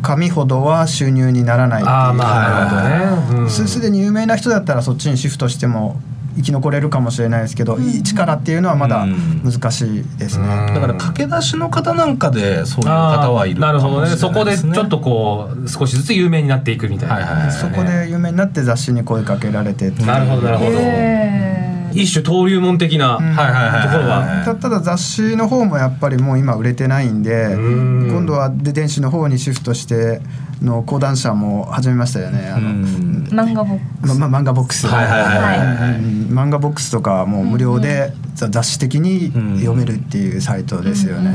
[0.03, 1.95] 紙ほどは収入にならないっていう。
[1.95, 3.43] ああまあなるほどね。
[3.43, 3.51] うん。
[3.51, 6.01] すすでに有名な人だったらそっちにシフトしても
[6.37, 9.07] 生き残れるかもしれないですけど、一からっていうのはまだ
[9.43, 10.75] 難しいですね、うん。
[10.75, 14.09] だから駆け出しの方なんかでそういう方はいるなるほどね。
[14.11, 17.53] そこでちょっとこう少しずつ有名になっていくみたいな、はいはいはい。
[17.53, 20.07] そこで有名になって雑誌に声かけられてっていう。
[20.07, 21.56] なるほどなるほど、え
[22.03, 23.25] 一種登竜門的な、うん。
[23.25, 24.43] はいはいはいところは。
[24.45, 28.09] たただ雑誌の方もやっぱりもう今売れてないんでうん。
[28.11, 30.21] 今度はで電子の方にシフトして
[30.63, 32.49] の講談社も始めましたよね。
[32.49, 35.59] あの、漫画ボックまま漫画ボックス、はいはいはいはい。
[35.59, 36.39] はいうん。
[36.39, 41.35] 漫画ボックスとかもう無料でざ雑誌的に読めるっていうサイトですよね。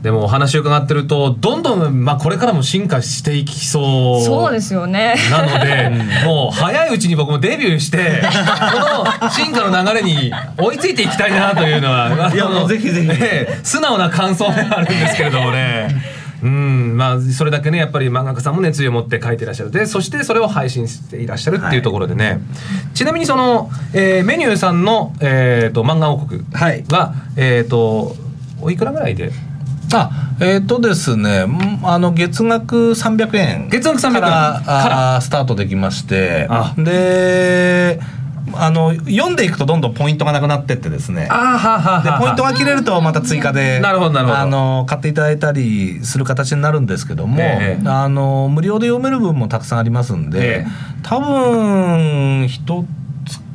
[0.00, 5.14] うんでもお話を伺ってるとどんどん、まあ、これからも進化していきそうそうですよね。
[5.30, 5.90] なので
[6.24, 8.22] もう早いうちに僕もデビューして
[8.72, 13.10] この進化の流れに追いついていきたいなというのは いやもうぜひぜひ。
[13.10, 15.94] ええ素直な感想ではあるんですけれどもね。
[16.42, 16.96] うん。
[16.96, 19.70] まあ、それだけねやっぱり漫画家さんも熱意を持って書いていらっしゃる。
[19.70, 22.40] でそしてそれを配信していらっしゃるっていうところでね、
[22.94, 26.84] ちなみにその、えーメニューさんの、えー、と漫画王国はい。
[26.88, 28.16] は、えっ、と
[28.62, 29.32] おいくらぐらいで
[29.92, 36.74] あえっ、とですねんあの月額300円月額300円からスタートできましてあ。
[36.76, 38.00] で
[38.54, 41.22] あの読んでいくとどんどんポイントがなくなってってですね。
[41.22, 41.28] で
[42.18, 47.88] ポイントが切れるとまた追加であの買っていただいたりする形になるんですけども、ええ。
[47.88, 50.66] あの無料で読める分もたくさんありますんで、ええ。
[51.02, 52.84] 多分一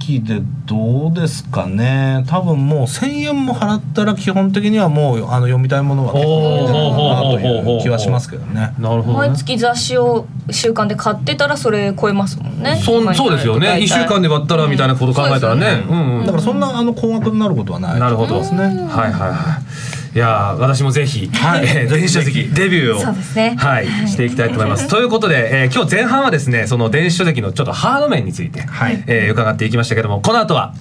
[0.06, 2.24] 月でどうですかね。
[2.28, 8.74] 多分もう1,000円も払ったら基本的にはもうあの読みたいものは結構読めてるのかなという気はしますけどね。
[8.80, 9.30] なるほど、ね。
[9.30, 12.80] 毎、月雑誌を週間で買ってたらそれ超えますもんね。
[12.84, 13.80] そそうですよね。
[13.82, 16.20] 1週間で割ったらみたいなこと考えたらね,、うん。
[16.20, 18.00] うんだからそんなあの高額になることはない。
[18.00, 18.40] なるほど。
[18.40, 18.64] ですね。
[18.64, 19.60] はいはいは
[19.92, 21.66] いいやー私もぜひ、はい。
[21.66, 23.58] えー電子書籍デビューをね。
[23.60, 24.88] はい、していきたいと思います。
[24.90, 29.04] ということで、えー今日前半はですねその電子書籍のちょっとハード面について、はい。
[29.08, 30.74] えー伺っていきましたけどもこの後は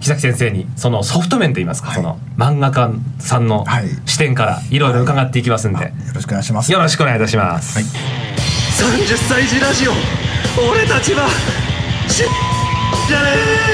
[0.00, 1.96] 木崎先生にそのソフト面といいますか、はい。
[1.98, 2.90] その漫画家
[3.20, 3.84] さんのはい。
[4.04, 6.72] 視点からいろいろ伺っていきますんで、よろしくお願いします。
[6.72, 7.78] よろしくお願いいたします。
[7.78, 9.92] 30歳児ラジオ
[10.68, 11.28] 俺たちは
[12.08, 12.24] し
[13.06, 13.71] じゃね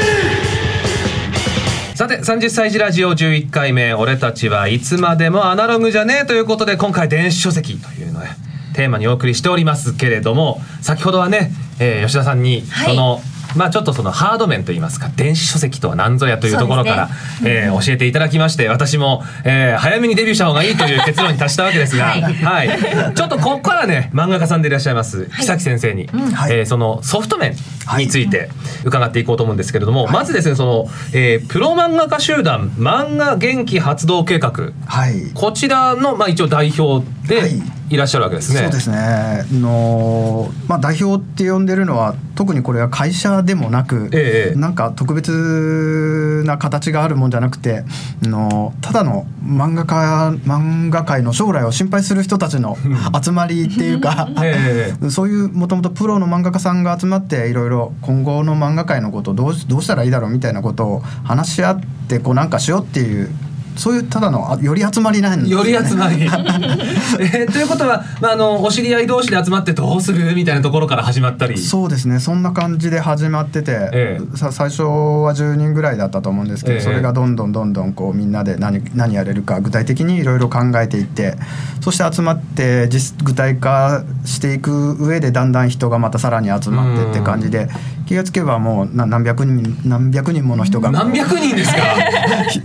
[1.99, 8.29] さて30歳児ラジオ11回目「俺たちはいつまでもアナログじゃねえ」ということで今回電子書籍というので
[8.75, 12.95] テーマにお送りしておりますけれども先ほどはね、えー吉田さんにはい。
[12.95, 13.21] その、
[13.59, 22.23] まあちょっとそのハード面といいますか電子書籍とは何ぞやというところから、そうえー教えていただきまして私も、えー早めにデビューした方がいいという結論に達したわけですが、はい。
[22.23, 26.53] はい、ちょっとここからね漫画家さんでいらっしゃいます木崎先生に、はい。
[26.53, 27.55] えーそのソフト面
[27.97, 28.51] について
[28.85, 34.73] 伺っていこうと思うんですけれども、まずですねその、えープロ漫画家集団漫画元気発動計画。
[34.87, 35.33] はい。
[35.35, 38.61] こちらの、まあ、一応代表ではいいらっしゃるわけですね。
[38.61, 38.97] そうですね。
[38.99, 47.85] あの、まあ、代表って呼んでるのは特にこれは会社でもなく、ええなんか特別な形があるもんじゃなくて
[48.25, 52.77] あのただの漫画家漫画界の将来を心配する人たちの
[53.23, 63.31] 集まりっていうか、 えそういうもともとプロの漫画家さんが集まっていろいろ今後の漫画界のことをどうどうしたらいいだろうみたいなことを話し合ってこうなんかしようっていう
[63.79, 71.57] そういうただのあより集まりなんね、より集まり、 えーということは、まあ、あのお知り合い同士で集まってどうするみたいなところから始まったり？
[71.59, 72.19] そうですね。
[72.19, 74.37] そんな感じで始まってて、ええ。
[74.37, 76.81] さ最初は10人ぐらいだったと思うんですけど、ええ。
[76.83, 81.37] それがどんどんどんどんこうみんなで何何やれるか具体的にいろいろ考えていって
[81.81, 87.69] そして集まって実具体化していく上でだんだん人がまたさらに集まってって感じで
[88.07, 91.73] 気がつけばもうな何百人何百人もの人が何百人です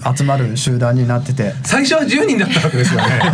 [0.01, 0.13] か？
[0.15, 1.53] 集まる集団になってて。
[1.63, 3.07] 最初は10人だったわけですよね。
[3.07, 3.29] はいはい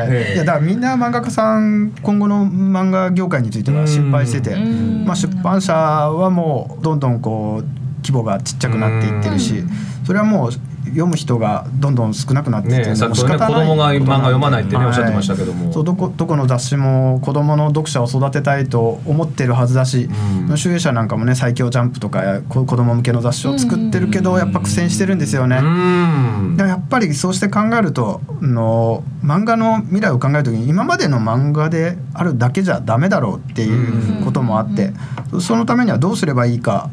[0.00, 0.34] はいええ。
[0.34, 7.64] いやだからみんな漫画家さん今後の漫画業界については心配しててん、まあ、出版社はもうどんどんこう
[8.02, 9.64] 規模がちっちゃくなっていってるし
[10.06, 10.50] それはもう
[10.86, 20.08] 読む人がどんどん少なくなっててねもう仕方ない子供が漫画読まないってねおっしゃってましたけどもはいそうどこどこの雑誌も子供の読者を育てたいと思ってるはずだし、
[20.48, 25.58] うん集英社なんかもね「最強ジャンプ」とかこ子供向けの雑誌を作ってるけどやっぱ苦戦してるんですよね。
[25.58, 34.92] うんやっぱりそうして考えるとあの漫画の未来を考える時に今までの漫画であるだけじゃダメだろうっていうこともあって、
[35.40, 36.90] そのためにはどうすればいいか。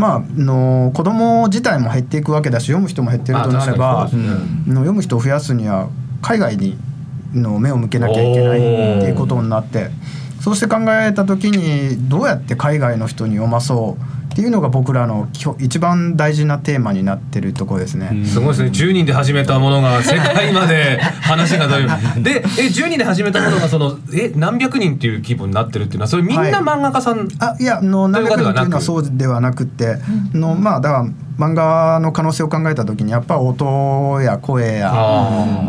[0.00, 4.18] まあ、あの子供自体も減っていくわけだし読む人も減ってるとなれば、ね。
[4.66, 5.90] の読む人を増やすには
[6.22, 6.78] 海外に
[7.34, 9.90] の目を向けなきゃいけないっていうことになって
[10.40, 18.24] そうして考えた時にどうやって海外の人に読まそうっていうのが僕らのきょ一番大事なテーマになってるところですね。
[18.24, 18.70] すごいですね。
[18.70, 21.88] 10人で始めたものが世界まで話が出る
[22.22, 26.52] でえ10人で始めたものがその え何百人っていう規模になってるっていうのはそれみんなはい。
[26.52, 29.98] 漫画家さん、あいやあいう何百人というのはことではなくそうではなくて、
[30.32, 30.94] のまあだか
[31.38, 34.92] ら漫画の可能性を考えた時にやっぱ音や声や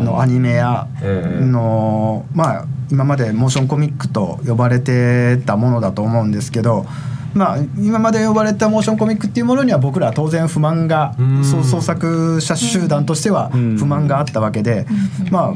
[0.02, 1.44] のアニメやええ。
[1.44, 6.86] のまあ今までモーションコミックと呼ばれてたものだと思うんですけど。
[7.34, 14.84] まあ、今まで呼ばれたモーションコミックっていうものには僕らは当然不満が創作者集団としては不満があったわけで
[15.30, 15.54] まあ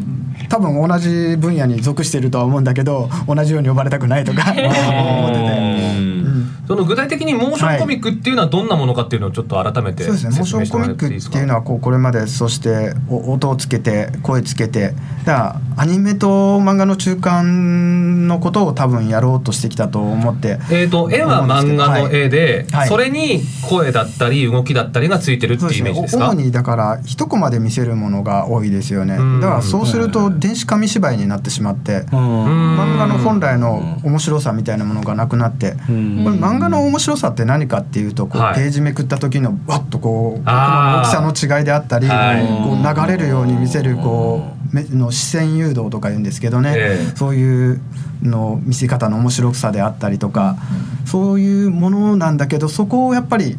[0.49, 6.36] 多分同じ分野に属してるとは思うんだけど同じように呼ばれたくないとか 思ってて。
[6.69, 10.37] うんその具体的にモーションコミックっていうのはどんなものかっていうのをちょっと改めてそうですね。
[10.37, 14.95] モーションコミックっていうのはこうこれまでそしてお音をつけて声つけて。
[15.25, 22.89] だからアニメと漫画の中間のことを多分やろうとしてきたと思ってえー、と絵は漫画の絵で、はい。
[22.89, 26.31] それに声だったり動きだったりがついてるっていうイメージですか？
[26.31, 29.15] 主にだから一コマで見せるものが多いですよね。
[29.15, 29.41] うん。
[29.41, 32.79] だからそうすると電子紙芝居になってしまってうん。
[32.79, 38.55] 漫画の本来の面白さみたいなものがなくなってこれ漫画の面白さって何かっていうとこうはい。
[38.55, 42.47] ページめくった時のわっとこう大きさの違いであったりはい。
[42.47, 47.17] こう流れるように見せるこう目の視線誘導とか言うんですけどね、ええ。
[47.17, 47.81] そういう
[48.23, 50.57] の見せ方の面白さであったりとか、
[51.05, 53.57] そういうものなんだけどそこをやっぱり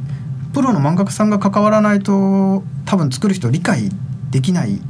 [0.53, 3.89] プロの漫画家さんが関わらないと多分作る人理解
[4.31, 4.81] できない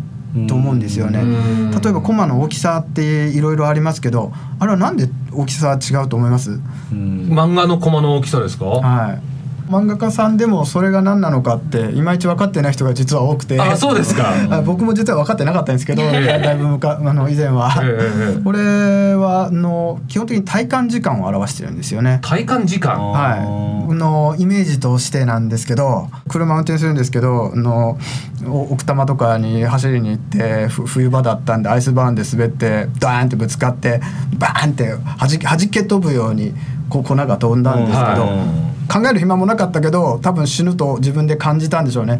[0.48, 1.20] と思うんですよね。
[1.20, 1.72] うん。
[1.72, 6.60] 例えばコマの大きさっていろいろありますけどあれはなんで大きさ違うと思います？
[6.92, 8.66] 漫画のコマの大きさですか？
[8.66, 9.22] はい
[9.68, 13.60] 漫画家さんでもそれが何なのかっていまいち分かってない人が実は多くて。
[13.60, 14.34] あそうですか。
[14.50, 17.72] あ僕も実は分かってなかったんですけどだいぶむかあの以前は、
[18.44, 22.20] これはあの基本的に体感時間を表してるんですよね。
[22.22, 23.12] 体感時間？
[23.12, 27.98] はい、のイメージとしてなんですけど車運転するんですけどあの
[28.46, 34.02] お奥多摩とかに走りに行ってふ冬場だったんでアイスバーンで滑ってダーンってぶつかって
[34.38, 36.54] バーンってはじはじけ飛ぶように
[36.90, 42.20] こう粉が飛んだんですけど、は考える暇もなかったけど多分死ぬと自分で感じたんでしょうね。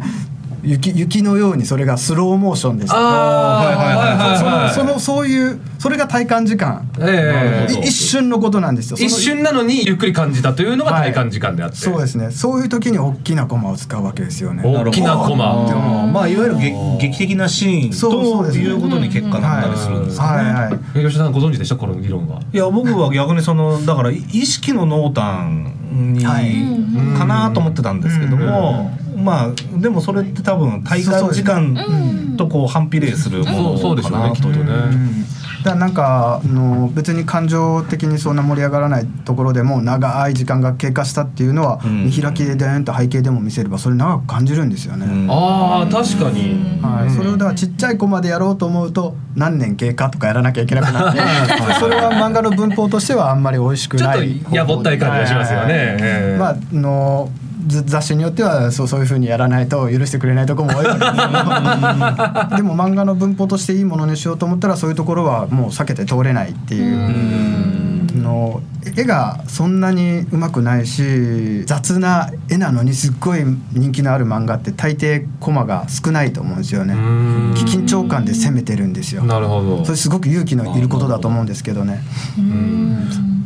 [0.62, 6.90] 雪雪のようにそれがスローモーションでしたああはいはいはいはいそのそういうそれが体感時間。
[6.98, 7.72] ええ。
[7.72, 8.96] い一瞬のことなんですよ。
[8.98, 12.32] 一瞬なのにゆっくり感じたというのが体感時間であって、そうですね。
[12.32, 14.64] そういう時に大きなコマを使うわけですよね。
[14.64, 18.64] 大きなコまあいわゆる劇劇的なシーンそうそうですね。
[18.64, 20.50] ということに結果なったりするんですかね。
[20.50, 20.80] はいはい。
[20.96, 21.76] え吉田さんご存知でした？
[21.76, 22.40] この議論は。
[22.52, 27.16] いや僕は逆にそのだから意識の濃淡にはい。
[27.16, 28.90] かなと思ってたんですけども、
[29.22, 34.12] まあでもそれって多分体感時間とこう反比例するもそうそうでしょう。
[34.12, 34.72] のかなというねきっとね。
[34.72, 35.24] うん。
[35.58, 42.04] だからなんかあの別に感情的にそんな盛り上がらないところでも長い時間が経過したっていうのは、うん。
[42.06, 45.06] 見開きでデーンと背景でも見せればそれ長く感じるんですよね。
[45.06, 45.30] うん。
[45.30, 51.20] ああ確かに、はい、それをだからちっちゃいコマでやろうと思うと何年経過とかやらなきゃいけなくなって。
[51.80, 56.36] それは漫画の文法としてはあんまり美味しくちょっとないやぼったい感じがしますよね。
[56.38, 60.86] まああのず雑誌によってはそうそういうふうにやらないと許してくれないところも多い。
[60.86, 67.88] わけですけどでも漫画の文法としていいものにしようと思ったらそういうところはもう避けて通れないっていう。
[68.18, 68.62] の
[68.96, 76.94] 絵がそんなにうまくないし雑な絵なのにすっごい人気のある漫画って大抵コマが少ないと思うんですよね。
[76.94, 77.52] ん。
[77.54, 79.22] 緊張感で攻めてるんですよ。
[79.22, 79.84] なるほど。
[79.84, 82.02] それすごく勇気のいることだと思うんですけどね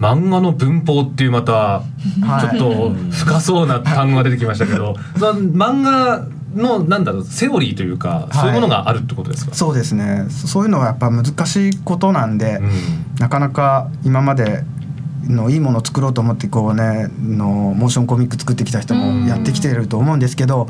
[0.03, 1.85] 漫画の文法っていうまたは
[2.53, 2.59] い。
[2.59, 8.37] ちょっと深そうな単語が出てきましたけど、その漫画のなんだろうセオリーというか、い。
[8.37, 9.55] そういうものがあるってことですか？
[9.55, 10.27] そうですね。
[10.29, 12.71] そそういうのはやっぱ難しいことなんで、うん。
[13.21, 14.65] なかなか今まで
[15.29, 20.67] のいいものを作ろうと思ってこうねのモーションコミック作ってきた人もやってきてると思うんですけど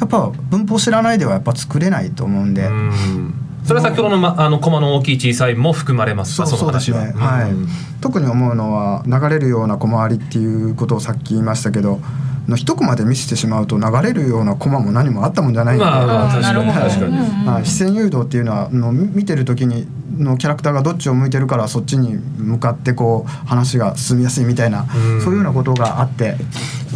[0.00, 2.66] やっぱ文法知らないではやっぱ作れないと思うんで。
[2.66, 3.34] うん
[3.64, 6.46] それは先ほどの,、ま、あのコマの大きい小さいも含まれますか？
[6.46, 7.26] そうそうですね、は。
[7.26, 7.50] はい。
[7.50, 7.68] うん
[8.02, 12.00] 特に思うのは流れるような小回りっていうことをさっき言いましたけど
[12.48, 16.42] の一コマで見せてしまうと流れるようなコマも何もあったもんじゃないんで、まあまあ確かに。
[16.42, 16.88] なるほど。
[16.88, 17.46] 確かに。
[17.48, 19.86] はい、視線誘導っていうのはあのみ見てる時に
[20.18, 25.22] のキャラクターがどっちを向いてるからそっちに向かってこう話が進みやすいみたいなうん。
[25.22, 26.36] そういうようなことがあって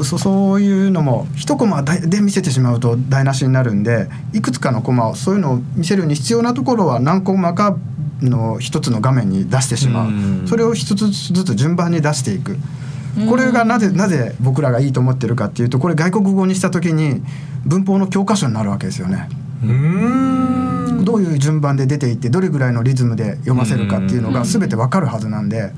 [0.02, 7.76] そそういうのも一コマでで見せてしまうと台無しになるんでいくつかのコマをそういうのを見せるに必要なところは何コマか
[8.22, 10.08] の一つの画面に出してしまう。
[10.08, 10.46] うん。
[10.46, 12.56] それを一つずつ順番に出していく。
[13.28, 17.22] これがなぜなぜ僕らがいいと思ってるかっていうとこれ外国語にした時に
[17.64, 19.28] 文法の教科書になるわけですよね。
[19.64, 25.72] うどういう順番で出ていってどれぐらいのリズムで読ませるかっていうのが全てわかるはずなんで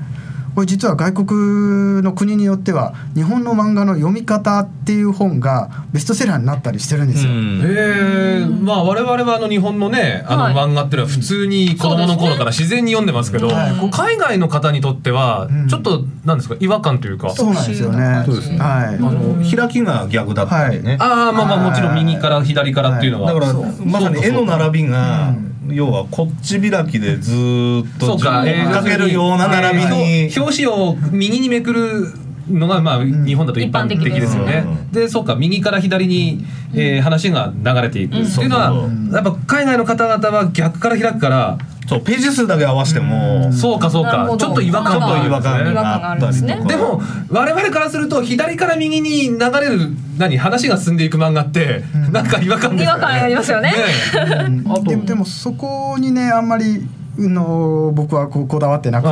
[0.55, 7.31] これ実は外国の国によっては日本の漫画の読み方っていう本がベストセラーになったりしてるんですよ。
[7.31, 10.53] ええまあ我々はあの日本のねあのはい。
[10.53, 13.91] 漫画っていうのは普通に子供の頃から自然に読んでますけど、はい。
[13.91, 15.67] 海外の方にとってはうん。
[15.67, 18.23] ちょっとなんですか違和感というか、そうなんですよね。
[18.25, 18.57] そうですね。
[18.57, 18.95] はい。
[18.95, 23.53] あの開きが逆だったりね、ああまあまあもちろん右から左からっていうのは、だから
[23.85, 32.07] まさに絵の並びが、うん要はこっち開きでずーっとそうか、追っかけるような並びに、表紙を右にめくる
[32.49, 34.63] のがまあ日本だと一般的ですよね。
[34.65, 36.43] うんでそうか右から左に、
[36.73, 39.11] えー話が流れていくっていうのは、うん。
[39.11, 41.57] やっぱ海外の方々は逆から開くから、
[41.89, 44.27] そうページ数だけ合わせても、そうかそうか。
[44.37, 45.73] ちょっと違和感と違和感ね。
[45.73, 46.63] があったりとかですね。
[46.67, 52.83] でも我々からすると左から右に流れる何話が進んでいく漫画って、なんか違和感ですよね。
[52.83, 53.73] 違和感ありますよね。
[54.13, 54.71] うん。
[54.71, 56.87] あとででもそこにねあんまり
[57.17, 59.11] の僕はこうこだわってなくて、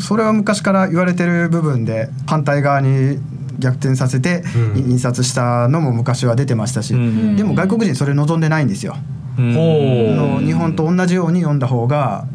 [0.00, 3.18] それは昔から言われてる部分で反対側に
[3.62, 4.42] 逆転させて
[4.76, 8.96] うん印刷したのも昔は出てましたし、うんでも外国人それ望んでないんですよ。
[9.38, 12.26] の日本と同じように読んだ方が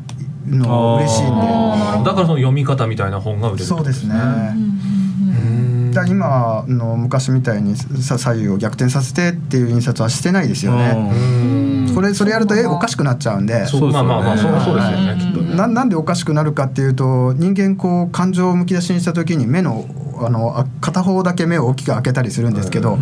[0.48, 4.16] の嬉しいんあだからその読み方みたいな本が売れでるそうですね。
[4.16, 10.94] うんだ今の昔みたいにさ左右を逆転させてっていう印刷はしてないですよね。
[10.96, 11.54] う
[11.92, 13.66] んこれそれやると絵おかしくなっちゃうんで。
[13.66, 15.56] そうまあまあまあそうそうですよねきっとね。
[15.56, 19.86] ななんでおかしくなるかっていうと人間こう感情をむき出しにした時に目の
[20.26, 22.98] あのあ片方だけ目を大きく開けたりするんですけど、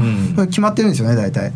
[0.48, 1.54] 決まってるんですよね大体。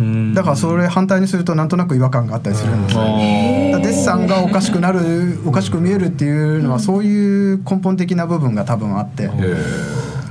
[0.00, 0.34] うん。
[0.34, 3.72] だからそれ反対にするとなんとなく違和感があったりするんですよ、あー。
[3.72, 9.30] だからデッサンがおかしくなるおかしく見えるっていうのはそういう根本的な部分が多分あって、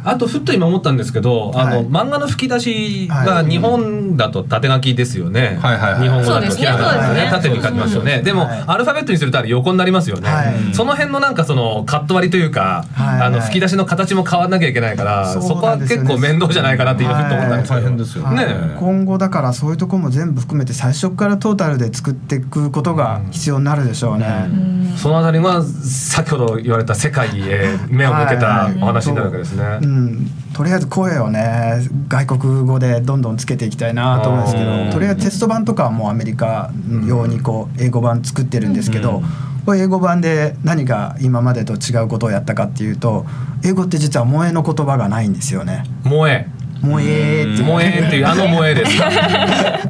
[0.04, 1.86] あとふっと今思ったんですけど、あの、はい。
[1.86, 3.46] 漫画の吹き出しがはい。
[3.50, 5.58] 日本だと縦書きですよね。
[5.62, 6.02] はいはいはい。
[6.02, 7.30] 日本語だとひらがなそうですね。
[7.32, 8.22] 縦に書きますよね。
[8.22, 8.64] でも、はい。
[8.68, 10.30] アルファベットにするとあれ横になりますよね。
[10.30, 10.74] はい。
[10.74, 13.22] その辺のなんかそのカット割りというか、はい。
[13.22, 17.82] あの吹き出しの形も変わんなきゃいけないから、そこは結構面倒じゃないかなって今ふっと思ったんですけど。
[17.82, 18.46] 大変ですよね。
[18.46, 24.82] ね今後だからそういうところも全部含めて最初からトータルで作っていくことが必要になるでしょうね。
[24.98, 29.80] そのあたりは先ほど言われた世界へ目を向けたお話になるわけですね。
[29.92, 36.72] うん、とりあえず声をね外国語でどんどんつけていきたいなと思うんですけどとりあえずテスト版とかはもうアメリカ
[37.06, 39.22] 用にこう英語版作ってるんですけど、
[39.66, 43.26] これ英語版で何が今までと違うことをやったかっていうと
[43.66, 45.84] 英語って実は萌えの言葉がないんですよね。
[46.04, 46.48] 萌え
[46.82, 49.10] 萌えって萌えっていうあの萌えですか？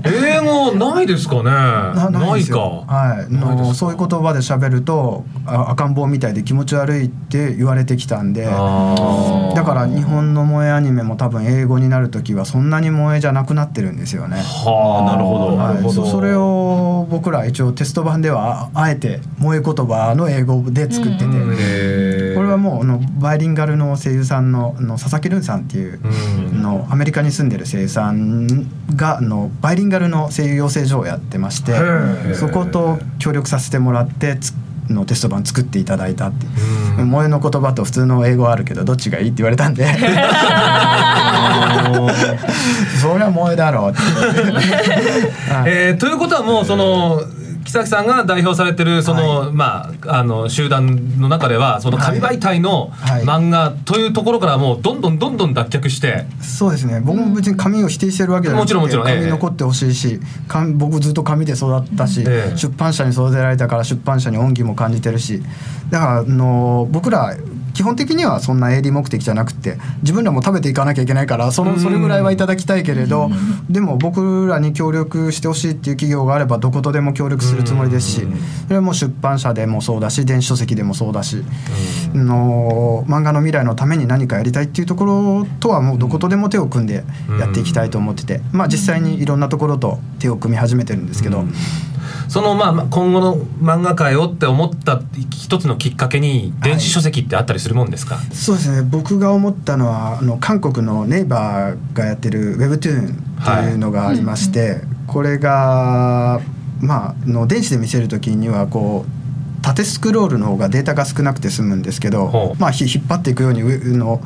[0.06, 1.44] 英語ないですかね？
[1.44, 2.86] なないかよ。
[2.88, 14.38] はい、のそういう言葉で喋るとあ赤ん坊みたいで気持ち悪いって言われてきたんでだから日本の萌えアニメも多分英語になる時はそんなに萌えじゃなくなってるんですよね。
[14.38, 22.36] はあなるほどはい、そそれを僕ら一応テスト版ではああえて萌え言葉の英語で作ってて、へー。
[22.36, 26.62] これはもうあのバイリンガルの声優さんのあの佐々木瑠さんっていう、うん。
[26.62, 32.36] のアメリカに住んでる声優さんがあのバイリンガルの声優養成所をやってましてー。
[32.36, 34.54] そこと協力させてもらってつ
[34.90, 36.46] のテスト版作っていただいたって
[36.98, 39.86] 萌えの言葉と普通の英語あるけどどっちがいいって言われたんで。
[43.02, 44.00] そりゃ萌えだろうって。
[45.52, 45.68] はい。
[45.68, 47.22] えーということはもうその
[47.64, 53.24] 木崎さんが代表されてるその、まああの集団の中ではその紙媒体のはい。
[53.24, 57.00] 漫画というところからもうどんどんどんどん脱却して、そうですね。
[57.00, 59.20] 僕も別に紙を否定してるわけじゃなくてもちろんもちろんええ。
[59.20, 62.58] 紙残ってほしいし紙僕ずっと紙で育ったし、ええ。
[62.58, 65.42] 出版社に育てられたから出版社に恩義も感じてるし。
[65.90, 67.36] だからあの僕ら
[67.74, 73.30] 基本的にはそんな営利目的じゃなくて自分らも食べていかなきゃいけないからそのそれぐらいはいただきたいけれど
[73.70, 78.22] でも僕らに協力してほしいっていう企業があればどことでも協力するつもりですし
[78.66, 81.44] それはもう出版社でもそうだし電子書籍でもそうだし
[82.14, 87.04] あの漫画の未来のために何かやりたいっていうところとはもうどことでも手を組んで
[87.40, 91.46] やっていきたいと思っててまあ実際にいろんなところと手を組み始めてるんですけど。
[92.28, 95.02] そのまあまあ今後の漫画界をって思った
[95.32, 98.82] 一つのきっかけに電子書籍ってあったりするもんですか、そうですね。
[98.82, 106.42] 僕が思ったのはあの韓国のネイバーがやってる Webtoon っていうのがありまして、これが
[106.80, 109.22] まああの電子で見せる時にはこう
[109.62, 112.60] 縦スクロールの方がデータが少なくて済むんですけほどう。
[112.60, 114.22] まあひ引っ張っていくように上の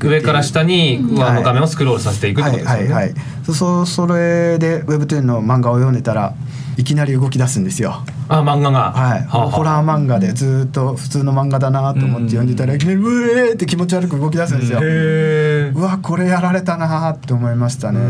[0.00, 6.34] 上から下に上の画面をスクロールさせていくってことですよね、はいはいはいそそそれで Webtoon の漫画を読んでたら
[6.80, 8.02] いきなり動き出すんですよ。
[8.28, 8.92] あ漫画が。
[8.92, 9.50] はい、はあはあ。
[9.50, 13.02] ホラー漫画でずっと普通の漫画だなと思って読んでたらいきなり「う
[13.38, 14.80] えー!」って気持ち悪く動き出すんですよ。
[14.82, 18.00] へうわこれやられたなって思いましたね。
[18.00, 18.02] う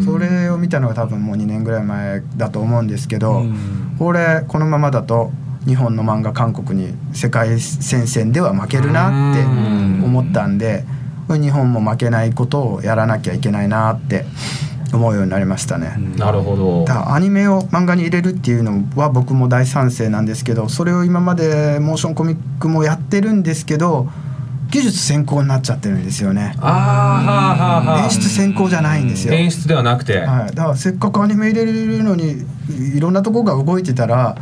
[0.00, 0.02] ん。
[0.04, 3.44] それを見たのが多分もう2年ぐらい前だと思うんですけど
[3.98, 5.30] これこのままだと
[5.64, 10.84] 日本の漫画韓国に世界戦線では負けるなって思ったんで
[11.28, 14.24] 日本も負けないことをやらなきゃいけないなって
[14.96, 15.96] 思うようになりましたね。
[16.16, 24.08] えなるほどだアニメを漫画に入れるっていうのは僕も大賛成なんですけどそれを今までモーションコミックもやってるんですけど
[24.70, 26.54] 技術先行になっちゃってるんですよね。
[26.58, 29.34] あーはあはあはあ演出先行じゃないんですよ。
[29.34, 32.44] 演出ではなくて、はい、だからせっかくアニメ入れるのに
[32.96, 34.36] いろんなとこが動いてたら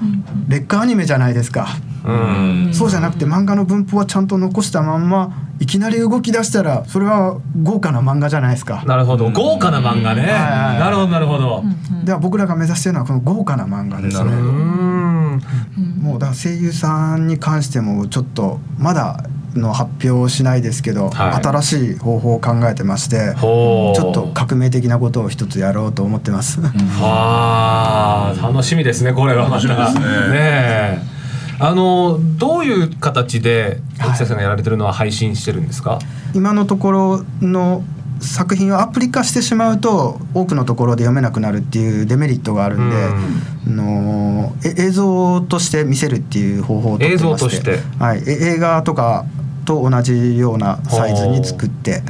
[0.48, 1.68] 劣化アニメじゃないですか、
[2.04, 2.70] うん。
[2.72, 8.82] そうじゃなくて漫画の分布はちゃんと残したまんまいきなり動き出したらそれは豪華な漫画じゃないですか。
[8.86, 9.30] なるほど。
[9.30, 11.62] 豪華な漫画ね、はいはいなるほどなるほど。
[12.04, 14.30] では僕らが目指してるのはこの豪華な漫画ですね。
[14.30, 15.40] うん。
[16.00, 21.42] もうだから声優さんに関してもちょっとまだの発表をしないですけど、はい。
[21.42, 26.60] 新しい方法を考えてましてちょっと革命的なことを一つやろうと思ってます。
[27.00, 29.68] はあ楽しみですねこれはまた。
[29.68, 29.94] ね。
[30.34, 31.14] え。
[31.58, 35.98] あのどういう形ではい木崎さんがやられてるのは配信してるんですか、
[36.34, 37.84] 今のところの
[38.20, 47.26] 作品をアプリ化してしまうと多くのところで読めなくなるっていうデメリットがあるんで、あのえ映像として見せるっていう方法をとってまして。
[47.26, 47.78] 映像として。
[47.98, 49.26] はい、え映画とか
[49.64, 52.00] と同じようなサイズに作って、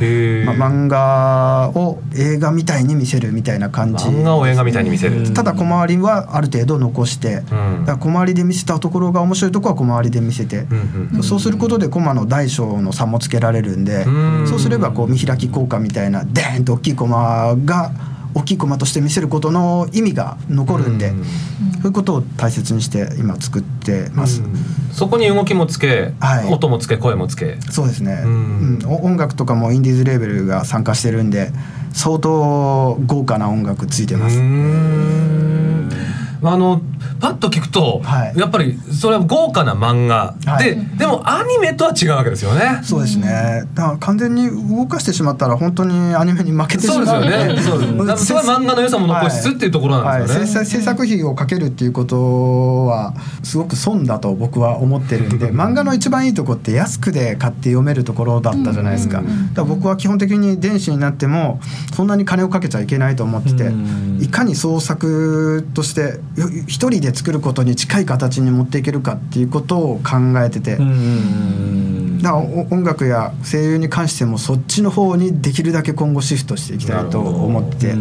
[0.45, 4.05] まあ、漫画を映画みたいに見せるみたいな感じ。
[4.07, 7.53] 漫画を映画みたいに見せる、ただ小回りはある程度残して、だか
[7.87, 14.47] ら小回りで見せたところが面白いところは小回りで見せて、うんうんそうすることでコマの大小の差もつけられるんで、うん。
[14.47, 17.93] そうすればこう見開き効果みたいなデーンと大きいコマが
[18.35, 21.25] 大きいコマとして見せることの意味が残るんで、うん。
[21.25, 21.31] そ
[21.85, 24.43] ういうことを大切にして今作ってます。
[24.93, 26.53] そこに動きもつけ、はい。
[26.53, 27.59] 音もつけ声もつけ。
[27.71, 28.79] そうですね、ううん。
[28.87, 31.53] 音楽とかもインディーズレーベルが参加してるんで
[31.93, 34.39] 相当豪華な音楽ついてます。
[34.39, 35.91] うーん
[36.43, 36.83] あの
[37.21, 42.81] パッと聞くと、はいやっぱりそれは豪華な漫画、はいででもアニメとは違うわけですよね。
[42.83, 43.65] そうですね。
[43.75, 47.63] だから完全に動かしてしまったら本当にアニメに負けてしまそううですよね。
[47.63, 48.27] そうです。
[48.27, 50.55] それは漫画の良さも残しつつっていうところなんですよね。
[50.55, 61.61] はい、制作費をかけるっていうことはすごく損だと僕は思ってるんで漫画の一番いいとこって安くで買って読めるところだったじゃないですか,、だから僕は基本的に電子になっても
[61.95, 70.75] そんなに金をかけちゃいけないと思っててうんいかに創作としてよ一人で作ることに近い形に持っていけるかっていうことを考えてて。
[70.77, 77.89] うんだからお音楽や声優に関してもそっちの方にできるだけ今後シフトしていきたいと思って。
[77.89, 77.95] や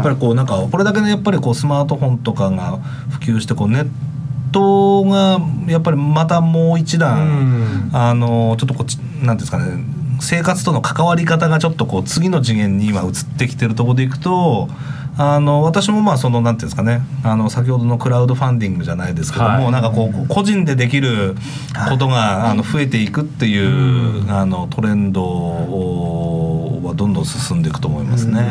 [0.00, 2.78] っぱりこうなんかこれだけねやっぱりこうスマートフォンとかが
[3.10, 3.88] 普及してこうネッ
[4.52, 9.84] トがやっぱりまたもう一段、あのちょっとこっちなんですかね
[10.22, 14.68] 生活との関わり方がちょっとこう次の次元に今移ってきてるところでいくと。
[15.18, 17.02] あの私もまあそのなんていうんですかね。
[17.22, 19.70] あの先ほどのクラウドファンディングじゃないですけども、はい。
[19.70, 21.36] なんかこう個人でできる
[21.90, 28.48] ことが、あの増えていくっていう、あのトレンドはどんどん進んでいくと思いますね。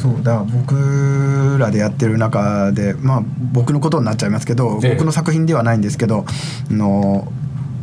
[0.00, 3.22] そうだから僕らでやってる中でまあ
[3.52, 4.94] 僕のことになっちゃいますけど、ええ。
[4.94, 6.24] 僕の作品ではないんですけど
[6.70, 7.26] あの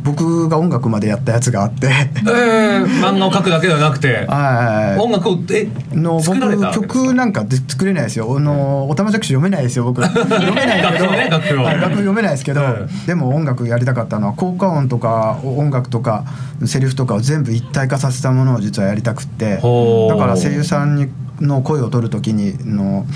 [0.02, 1.86] 僕が音楽までやったやつがあって。
[1.86, 8.36] えー、漫画を描くだけではなくて、はい音楽をえの僕作られた曲なんかで作れないですよ。
[8.36, 11.10] あのおたまじゃくし読めないですよ僕 読めないけど。
[11.10, 11.48] ね楽譜
[11.96, 12.88] 読めないですけど、うん。
[13.06, 16.24] でも音楽やりたかったのは効果音とか音楽とか
[16.66, 19.56] セリフとかを全部一体化させたものを実はやりたくって。
[19.56, 21.08] だから声優さんに
[21.40, 23.06] の声を取る時にの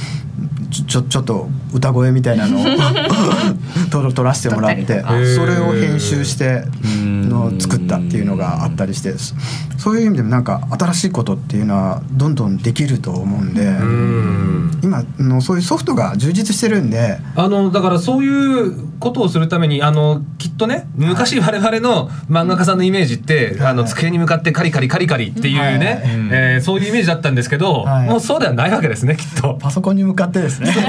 [0.71, 2.65] ちょちょっと歌声みたいなのを
[3.91, 5.03] 取取らせてもらって
[5.37, 6.65] それを編集して
[7.05, 9.35] の作ったっていうのがあったりしてそ
[9.79, 14.81] そういう意味でもなんか新しいことっていうのはどんどんできると思うんでうん。
[14.83, 18.29] 今のそういうソフトが充実してるんであのだからそうい
[18.69, 25.97] うことをするためにあのきっとね昔我々の漫画家さんのイメージって、あの机に向かってカリカリカリカリっていうね、はい。
[26.33, 28.09] えーそういうイメージだったんですけど、はい。
[28.09, 29.55] もうそうではないわけですねきっと。
[29.61, 30.73] パソコンに向かってですね。
[30.73, 30.85] そう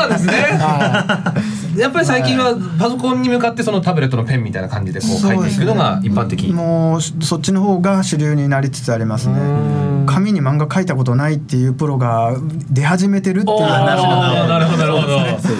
[0.00, 0.32] なんですね。
[0.32, 1.34] は
[1.76, 6.48] やっぱり最近はパソコンに向かってそのタブレットのペンみたいな感じでこう書いていくのが一般的。
[6.48, 9.34] もうそっちの方が主流になりつつありますね。
[9.38, 12.34] うん紙に漫画描いたことないっていうプロが
[12.68, 15.18] 出始めてるっていう話なんでなるほどなるほど。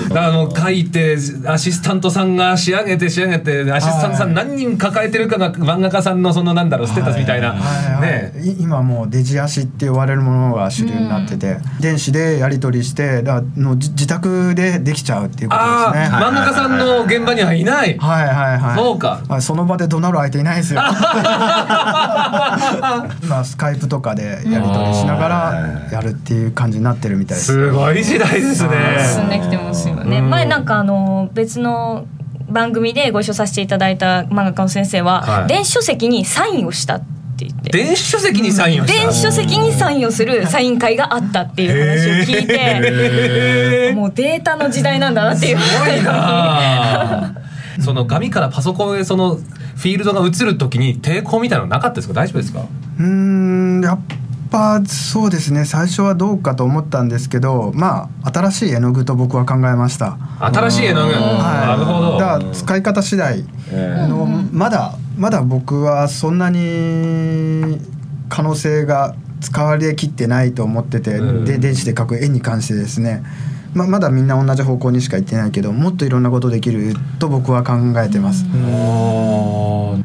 [0.08, 7.58] だからもう書いてアシスタントさんが仕上げて仕上げてアシスタントさん何人抱えてるかが漫画家さんのそのなんだろうステータスみたいなはい
[7.94, 8.32] はいね。
[8.42, 16.16] い今もうデジ足って呼ばれるものが主流になってて、電子でやり取りしてだのじ自宅でできちゃうっていうことあですね。
[16.16, 17.96] あ漫画家さんの現場にはいない。
[17.98, 18.76] はいはいはい。
[18.76, 20.80] そうかはいその場で怒鳴る相手いないですよ。
[23.28, 27.52] まあスカイプとかでやり取りしながらやるっていう感じになってるみたいです。
[27.52, 29.40] すごい時代です進んでね。
[29.42, 30.18] きてますよね。
[30.18, 32.06] うん前なんかあの別の
[32.48, 37.70] 番組でご一緒させていただいた漫画家の先生は、はい電子書籍にサインをしたって言って。
[37.70, 39.00] 電子書籍にサインをした？
[39.04, 45.58] 電子書籍にサインをするサイン会があったっていう話を聞いて、 もうデータの時代なんだなっていう。
[45.58, 47.32] すごいなあ。
[47.80, 52.14] その紙からパソコンへそのフィールドが移るときに抵抗みたいなのなかったですか？
[52.14, 52.60] 大丈夫ですか？
[52.98, 54.00] うーんやっ
[54.50, 55.64] ぱそうですね。
[55.64, 60.18] 最初はどうかと思ったんですけどまあ新しい絵の具と僕は考えました。
[60.40, 61.12] 新しい絵の具。
[61.12, 62.18] なるほど。
[62.18, 67.80] だから使い方次第のまだまだ僕はそんなに
[68.28, 71.44] 可能性が使われきってないと思ってて、うん。
[71.44, 73.22] で電子で描く絵に関してですね
[73.74, 78.44] ままだみんな同じ方向にしか行ってないけどもっといろんなことできると僕は考えてます。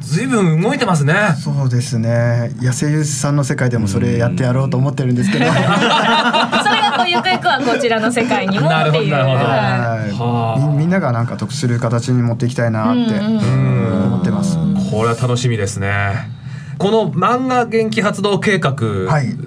[0.01, 1.36] ずいぶん動いてますね。
[1.41, 2.51] そうですね。
[2.61, 5.45] 野生優さんの世界でもそれやってやろうと思ってるんですけど。
[5.51, 9.13] それがこうゆくゆくはこちらの世界にもっていう。
[9.13, 9.26] はは
[10.07, 10.11] い。
[10.11, 10.59] はあ。
[10.74, 14.57] みみんながなんか得する形に持っていきたいなって思ってます。
[14.91, 16.30] これは楽しみですね
[16.78, 18.76] この漫画元気発動計画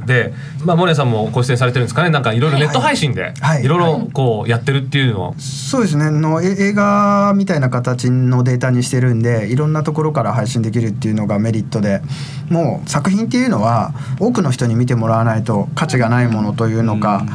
[0.07, 0.33] で、
[0.65, 2.11] まあモネさんもご出演されてるんですかね。
[2.11, 3.65] なんかいろいろネット配信ではい。
[3.65, 3.69] い。
[3.69, 6.11] ろいろこうやってるっていうのをそうですね。
[6.11, 12.03] のえ映画みたいな形のデータにしてるんでいろんなところから配信できるっていうのがメリットで
[12.49, 17.27] もう作品っていうのは多くの人に見てもらわないと価値がないものというのか、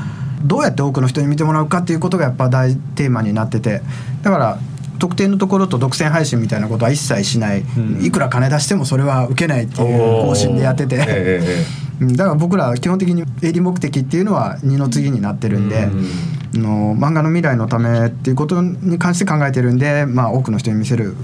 [0.43, 3.81] どうやって多くの人に見てもらうかっていうことがやっぱ大テーマになってて
[4.23, 4.59] だから
[4.99, 7.63] 特定のところと独占配信みたいなことは一切しない、
[8.01, 10.95] いくら金出してもそれは受けないっていう方針でやってて。
[10.95, 11.05] えええ
[11.41, 11.83] え。
[12.01, 12.15] うん。
[12.15, 15.89] だから僕ら基本的に営利目的っていうのは二の次になってるんで、
[16.55, 21.15] あの漫画の未来のためっていうことに関して考えてるんで、まあ、多くの人に見せる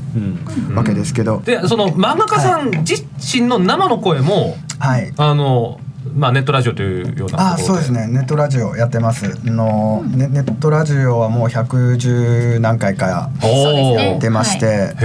[0.75, 5.11] わけですけど、でその漫画家さん自身の生の声も、はい。
[5.17, 5.79] あの
[6.13, 8.07] まあネットラジオというようなところあそうですね。
[8.07, 9.25] ネットラジオやってます。
[9.45, 14.95] のネネットラジオはもう110何回かおおそうですね出まして、へ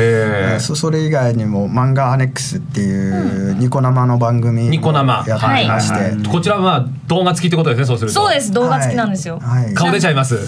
[0.57, 6.23] えそそれ以外にも漫画アネックスっていうニコ生の番組ニコ生やってまして、はい。
[6.25, 8.53] こちらはまあ動画付きってことですねそうするとそうです。
[8.53, 9.65] 動画付きなんですよ、はい。
[9.65, 10.37] はい顔出ちゃいます。
[10.37, 10.47] はい、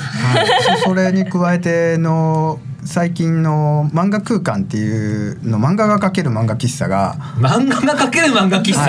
[0.78, 8.80] そ それに加えての最近の漫画空間っていうの漫画が描ける漫画喫茶が、漫画が描ける漫画喫茶、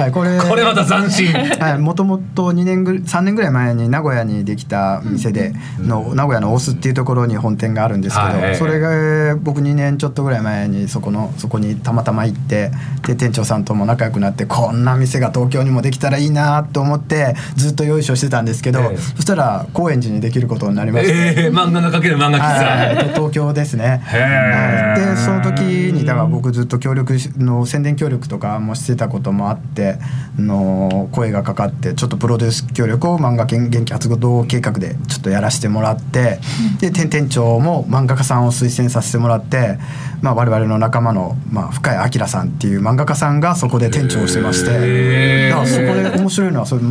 [0.00, 1.32] はい、これこれまた斬新。
[1.32, 8.56] はい、もともと2年ぐ3年ぐらい前に名古屋にできた店での名古屋の大須っていうところに本店があるんですけど、はい。
[8.56, 12.70] それが僕2年ちょっとぐらい前にそこのそこにたまたま行って
[13.06, 18.96] で店長さんとも仲良くなってこんな店が東京にもできたらいいなと思ってずっとよいしょしてたんですけど、ええ。
[18.98, 21.12] そしたら高円寺にできることになりまして。
[21.12, 22.81] えー、漫画が描ける漫画喫茶、はい、
[23.14, 24.02] 東京ですね。
[24.04, 25.00] はい。
[25.00, 25.60] でその時
[25.92, 29.98] にだから僕ずっと協力しの宣伝協力とかもしてたこともあって
[30.38, 36.38] の声がかかってちょっとプロデュース協力を漫画元気発動計画でちょっとやらせてもらって
[36.80, 39.78] で店店長も漫画家さんを推薦させてもらって、
[40.20, 45.48] まあ、我々の仲間の、まあ、深谷明さんっていう漫画家さんがそこで店長をしてまして。
[45.50, 46.82] だからそこで面白いのはそれ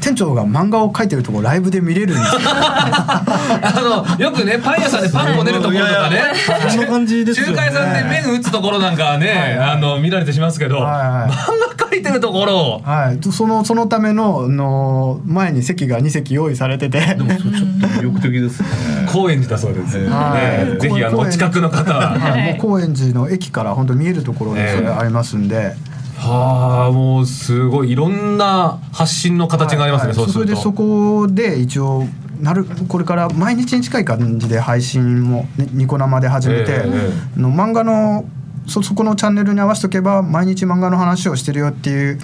[0.00, 2.40] 店長が漫画を描いてるところライブで見れるんですよ。
[2.42, 6.22] あのよくねパン屋さんでパンこねるところとかね。
[6.70, 7.52] そんな感じですよね。
[7.52, 11.30] 中華屋さんで麺打つところなんかはね、あの見られてしますけど、はいはい。
[11.30, 12.78] 漫画描いてるところを。
[12.80, 18.68] はい、そのそのためのの前に席が2席用意されてて、ちょっと魅力的ですね。
[19.12, 20.74] 高円寺だそうです、はい。
[20.74, 22.18] ねぜひあのお近くの方は。
[22.18, 22.52] はい。
[22.52, 25.74] もう高円寺の駅から本当見えるところにそれありますんで、
[26.20, 30.50] はあもうすごいいろんな発信の形がありますね、はいそうすると。
[30.50, 32.04] れでそこで一応
[32.40, 38.26] なるこれから毎日に近い感じで配信も、ね、ニコ生で始めて、ええの漫画の
[38.66, 42.18] そそこのチャンネルに合わせとけば毎日漫画の話をしてるよっていう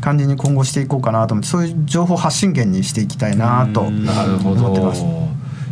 [0.00, 5.04] 感じに今後していこうかなと思ってそういう情報発信源にしていきたいなと思ってどます。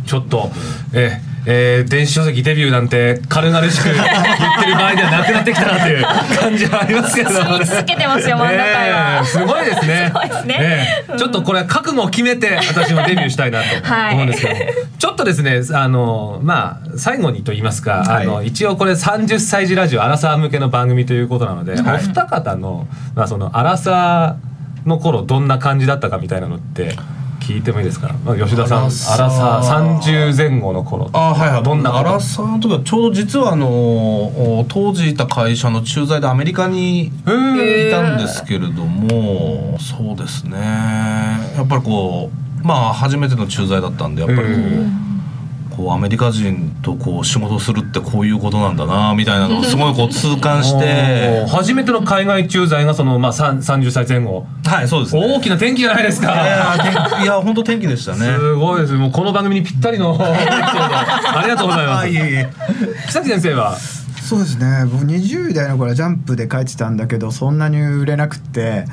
[0.05, 0.51] ちょっと
[0.93, 4.01] ええー電子書籍デビューなんて軽々しく言って
[4.67, 6.03] る場合ではなくなってきたなという
[6.39, 9.25] 感じはありますけど続けてますよ漫画界は。
[9.25, 10.13] すごいですね。
[10.41, 10.57] すね。
[10.59, 14.13] ええちょっとこれは覚悟を決めて私もデビューしたいなと はい。
[14.13, 14.55] 思うんですけど、
[14.99, 26.95] ちょっとですねあのまあ最後にと言いますか、あの一応これ30歳児ラジオアラサー向けの番組ということなので、お二方の,、まあそのアラサーの頃どんな感じだったかみたいなのって
[27.51, 31.63] 聞いてもいいですか、まあ、吉田さんアラササーー30前後の頃あはいはい。
[31.63, 33.67] どんなアラサーの時はちょうど実はあの
[34.59, 37.11] お当時いた会社の駐在でアメリカにい
[37.91, 40.57] たんですけれどもそうですね。
[41.55, 42.31] やっぱりこ
[42.63, 45.10] うまあ初めての駐在だったんでやっぱりこう,、
[45.81, 50.85] こうアメリカ人とこう仕事するってこういうことなんだなみたいなのをすごいこう痛感しおて。
[50.85, 54.45] ー 初めての海外駐在がその、まあ、さん30歳前後。
[54.63, 55.25] はいそうですね。
[55.25, 56.31] 大きな転機じゃないですか。
[57.23, 58.17] いや本当天気でしたね。
[58.19, 58.93] すごいです。
[58.93, 62.07] もうこの番組にぴったりの ありがとうございます。
[63.07, 64.00] 木崎先生は？
[64.31, 64.85] そうですね。
[64.89, 68.85] 僕20代の頃はジャンプで書いてたんだけどそんなに売れなくって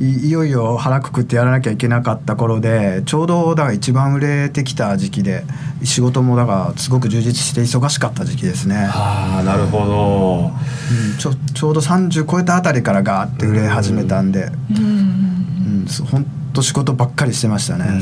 [0.00, 5.44] いいよいよ腹くくってやらなきゃいけなかった頃でちょうどだから一番売れてきた時期で
[5.84, 10.50] 仕事もだからすごく充実して忙しかった時期ですね、ああなるほど。
[10.50, 14.50] うん、ちょちょうど30超えたあたりからガーって売れ始めたんで。
[14.76, 15.86] うん。
[15.86, 17.92] そうほんと仕事ばっかりしてましたね、う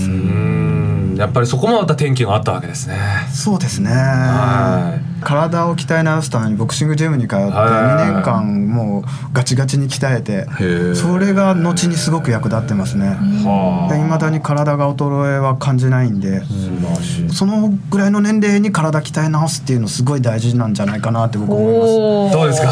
[1.13, 1.15] ん。
[1.19, 2.97] やっぱりそこもまた転機があったわけですね。
[3.31, 3.91] そうですね。
[3.91, 13.09] は体を鍛え直すためにボクシングジムに通ってはい2年間もうガチガチに鍛えてーそれが後にすごく役立ってますね。
[13.09, 16.43] はいまだに体が衰えは感じないんで
[17.33, 22.37] そのぐらいの年齢に体鍛え直すっていうのすごい大事なんじゃないかなって僕思います。
[22.37, 22.71] どうですか？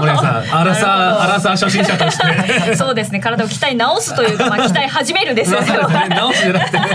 [0.00, 2.18] 森山さんアラサーアラサー初心者とし
[2.68, 2.74] て。
[2.76, 5.60] そうですね体を鍛え直すというか、まあ、鍛え始めるですよ。
[5.62, 5.66] ね
[6.10, 6.78] 直すじゃなくて。
[6.78, 6.86] ね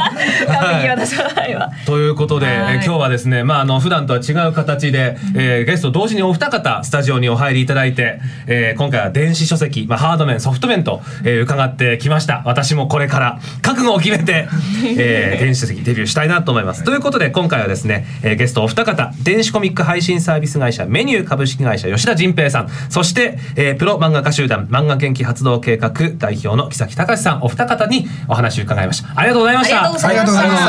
[0.48, 1.72] 完璧私の場合は。
[1.86, 2.48] ということで、
[2.86, 12.42] 今日はですね、まあ、あの普段とは違う形で、えーゲスト同時にお二方スタジオにお入りいただいて、えー今回は電子書籍、まあ、ハード面ソフト面と、えー伺ってきました。
[12.46, 14.48] 私もこれから覚悟を決めて、
[14.98, 16.84] えー電子書籍デビューしたいなと思います。
[16.84, 29.10] ということで今回はですね、えーゲストお二方電子コミック配信サービス会社メニュー株式会社吉田仁平さんそして、えープロ漫画家集団漫画元気発動計画代表の木崎隆さんお二方にお話を伺いました。
[29.16, 29.78] ありがとうございました。
[29.78, 30.64] ありがとうござありがとうございまし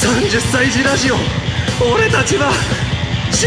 [0.00, 0.08] た。
[0.08, 1.16] 30歳児ラジオ
[1.94, 2.50] 俺たちは
[3.32, 3.46] し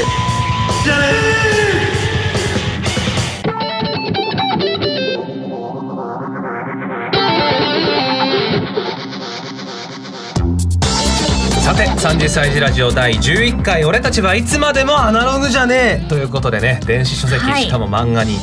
[11.72, 16.10] さて30歳児ラジオ第11回俺たちはいつまでもアナログじゃねえ。
[16.10, 17.64] ということでね電子書籍、はい。
[17.64, 18.40] しかも漫画に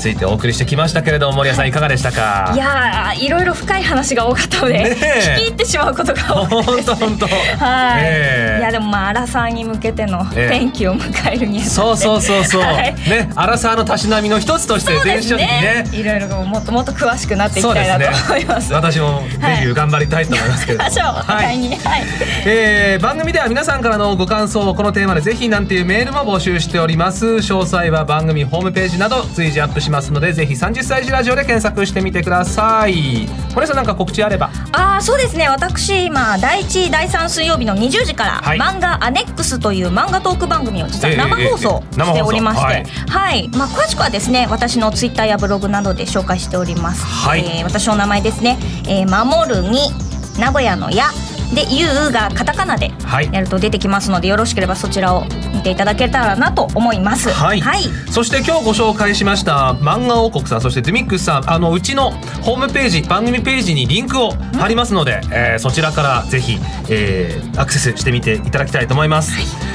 [0.00, 1.70] ついてお送りしてきましたけれども森谷さんい。
[1.70, 2.50] かがでしたか？
[2.52, 4.92] いやーいろいろ深い話が多かったので、ねえ。
[4.92, 7.26] 聞き入ってしまうことが多くて本当本当。
[7.26, 8.60] はい、ええ。
[8.60, 10.56] いやでもまあアラサーに向けてのええ。
[10.56, 12.94] 転機を迎えるにあたってそうそうそうそう、はい。
[13.08, 15.84] ねアラサーのたしなみの一つとして電子書籍ね。
[15.92, 18.72] ねいろいろもっともっと詳しくなっていきたいなと思います。
[18.72, 22.02] 私もデビュー頑張りたいと思いますけれども、 ましょう、お互いに、はい、
[22.44, 22.63] えー
[23.00, 27.26] 番組では皆さんからのご感想をこのテーマでぜひなんていうメールも募集しております。
[27.26, 33.26] 詳細は番組ホームページなど随時アップしますのでぜひ30歳児ラジオで検索してみてください。
[33.54, 34.50] 森さんなんか告知あれば。
[34.72, 35.48] ああそうですね。
[35.48, 38.58] 私今第1第3水曜日の20時から、はい。
[38.58, 41.82] 漫画アネックスという漫画トーク番組を実は生放送。
[41.92, 42.84] しておりまして、はい。
[43.08, 47.04] はい、まあ詳しくはですね私のツイッターやブログなどで紹介しております。
[47.04, 47.40] はい。
[47.40, 49.90] えー私の名前ですね、えー、守るに
[50.38, 51.06] 名古屋のや
[51.54, 53.30] で「ゆう」がカタカナではい。
[53.32, 55.24] やると出てきますのでよろしければそちらを
[55.54, 57.30] 見ていただけたらなと思います。
[57.30, 57.62] はい、
[58.10, 62.10] そして今日ご紹介しました漫画王国さんそしてドゥミックスさんあのうちの
[62.42, 69.32] ホームページ番組ページにリンクを貼りますので、えーそちらからぜひ、えーアクセスしてみていただきたいと思います、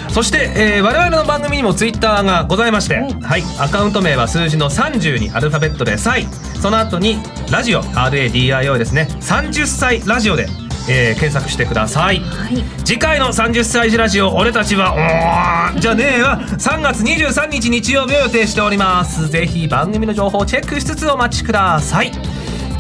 [0.09, 3.43] そして、えー我々の番組にもツイッターがございまして、はい。
[3.59, 6.27] アカウント名は数字の30にアルファベットで「サイ」
[6.61, 7.19] その後に
[7.49, 9.07] ラジオ RADIO ですね。
[9.21, 10.47] 30歳ラジオで、
[10.89, 12.19] えー検索してください。
[12.19, 12.63] はい。
[12.83, 16.39] 次回の30歳児ラジオ俺たちはおーじゃねえわ。
[16.41, 19.29] 3月23日日曜日を予定しております。
[19.29, 22.11] ぜひ番組の情報をチェックしつつお待ちください。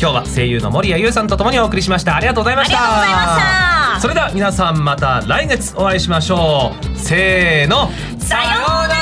[0.01, 2.15] 今日は声優の森谷優さんとともにお送りしました。
[2.15, 2.77] ありがとうございました。
[2.77, 4.01] ありがとうございました。
[4.01, 6.97] それでは皆さんまた来月お会いしましょう。
[6.97, 7.91] せーの。
[8.19, 8.41] さよ
[8.85, 8.98] うなら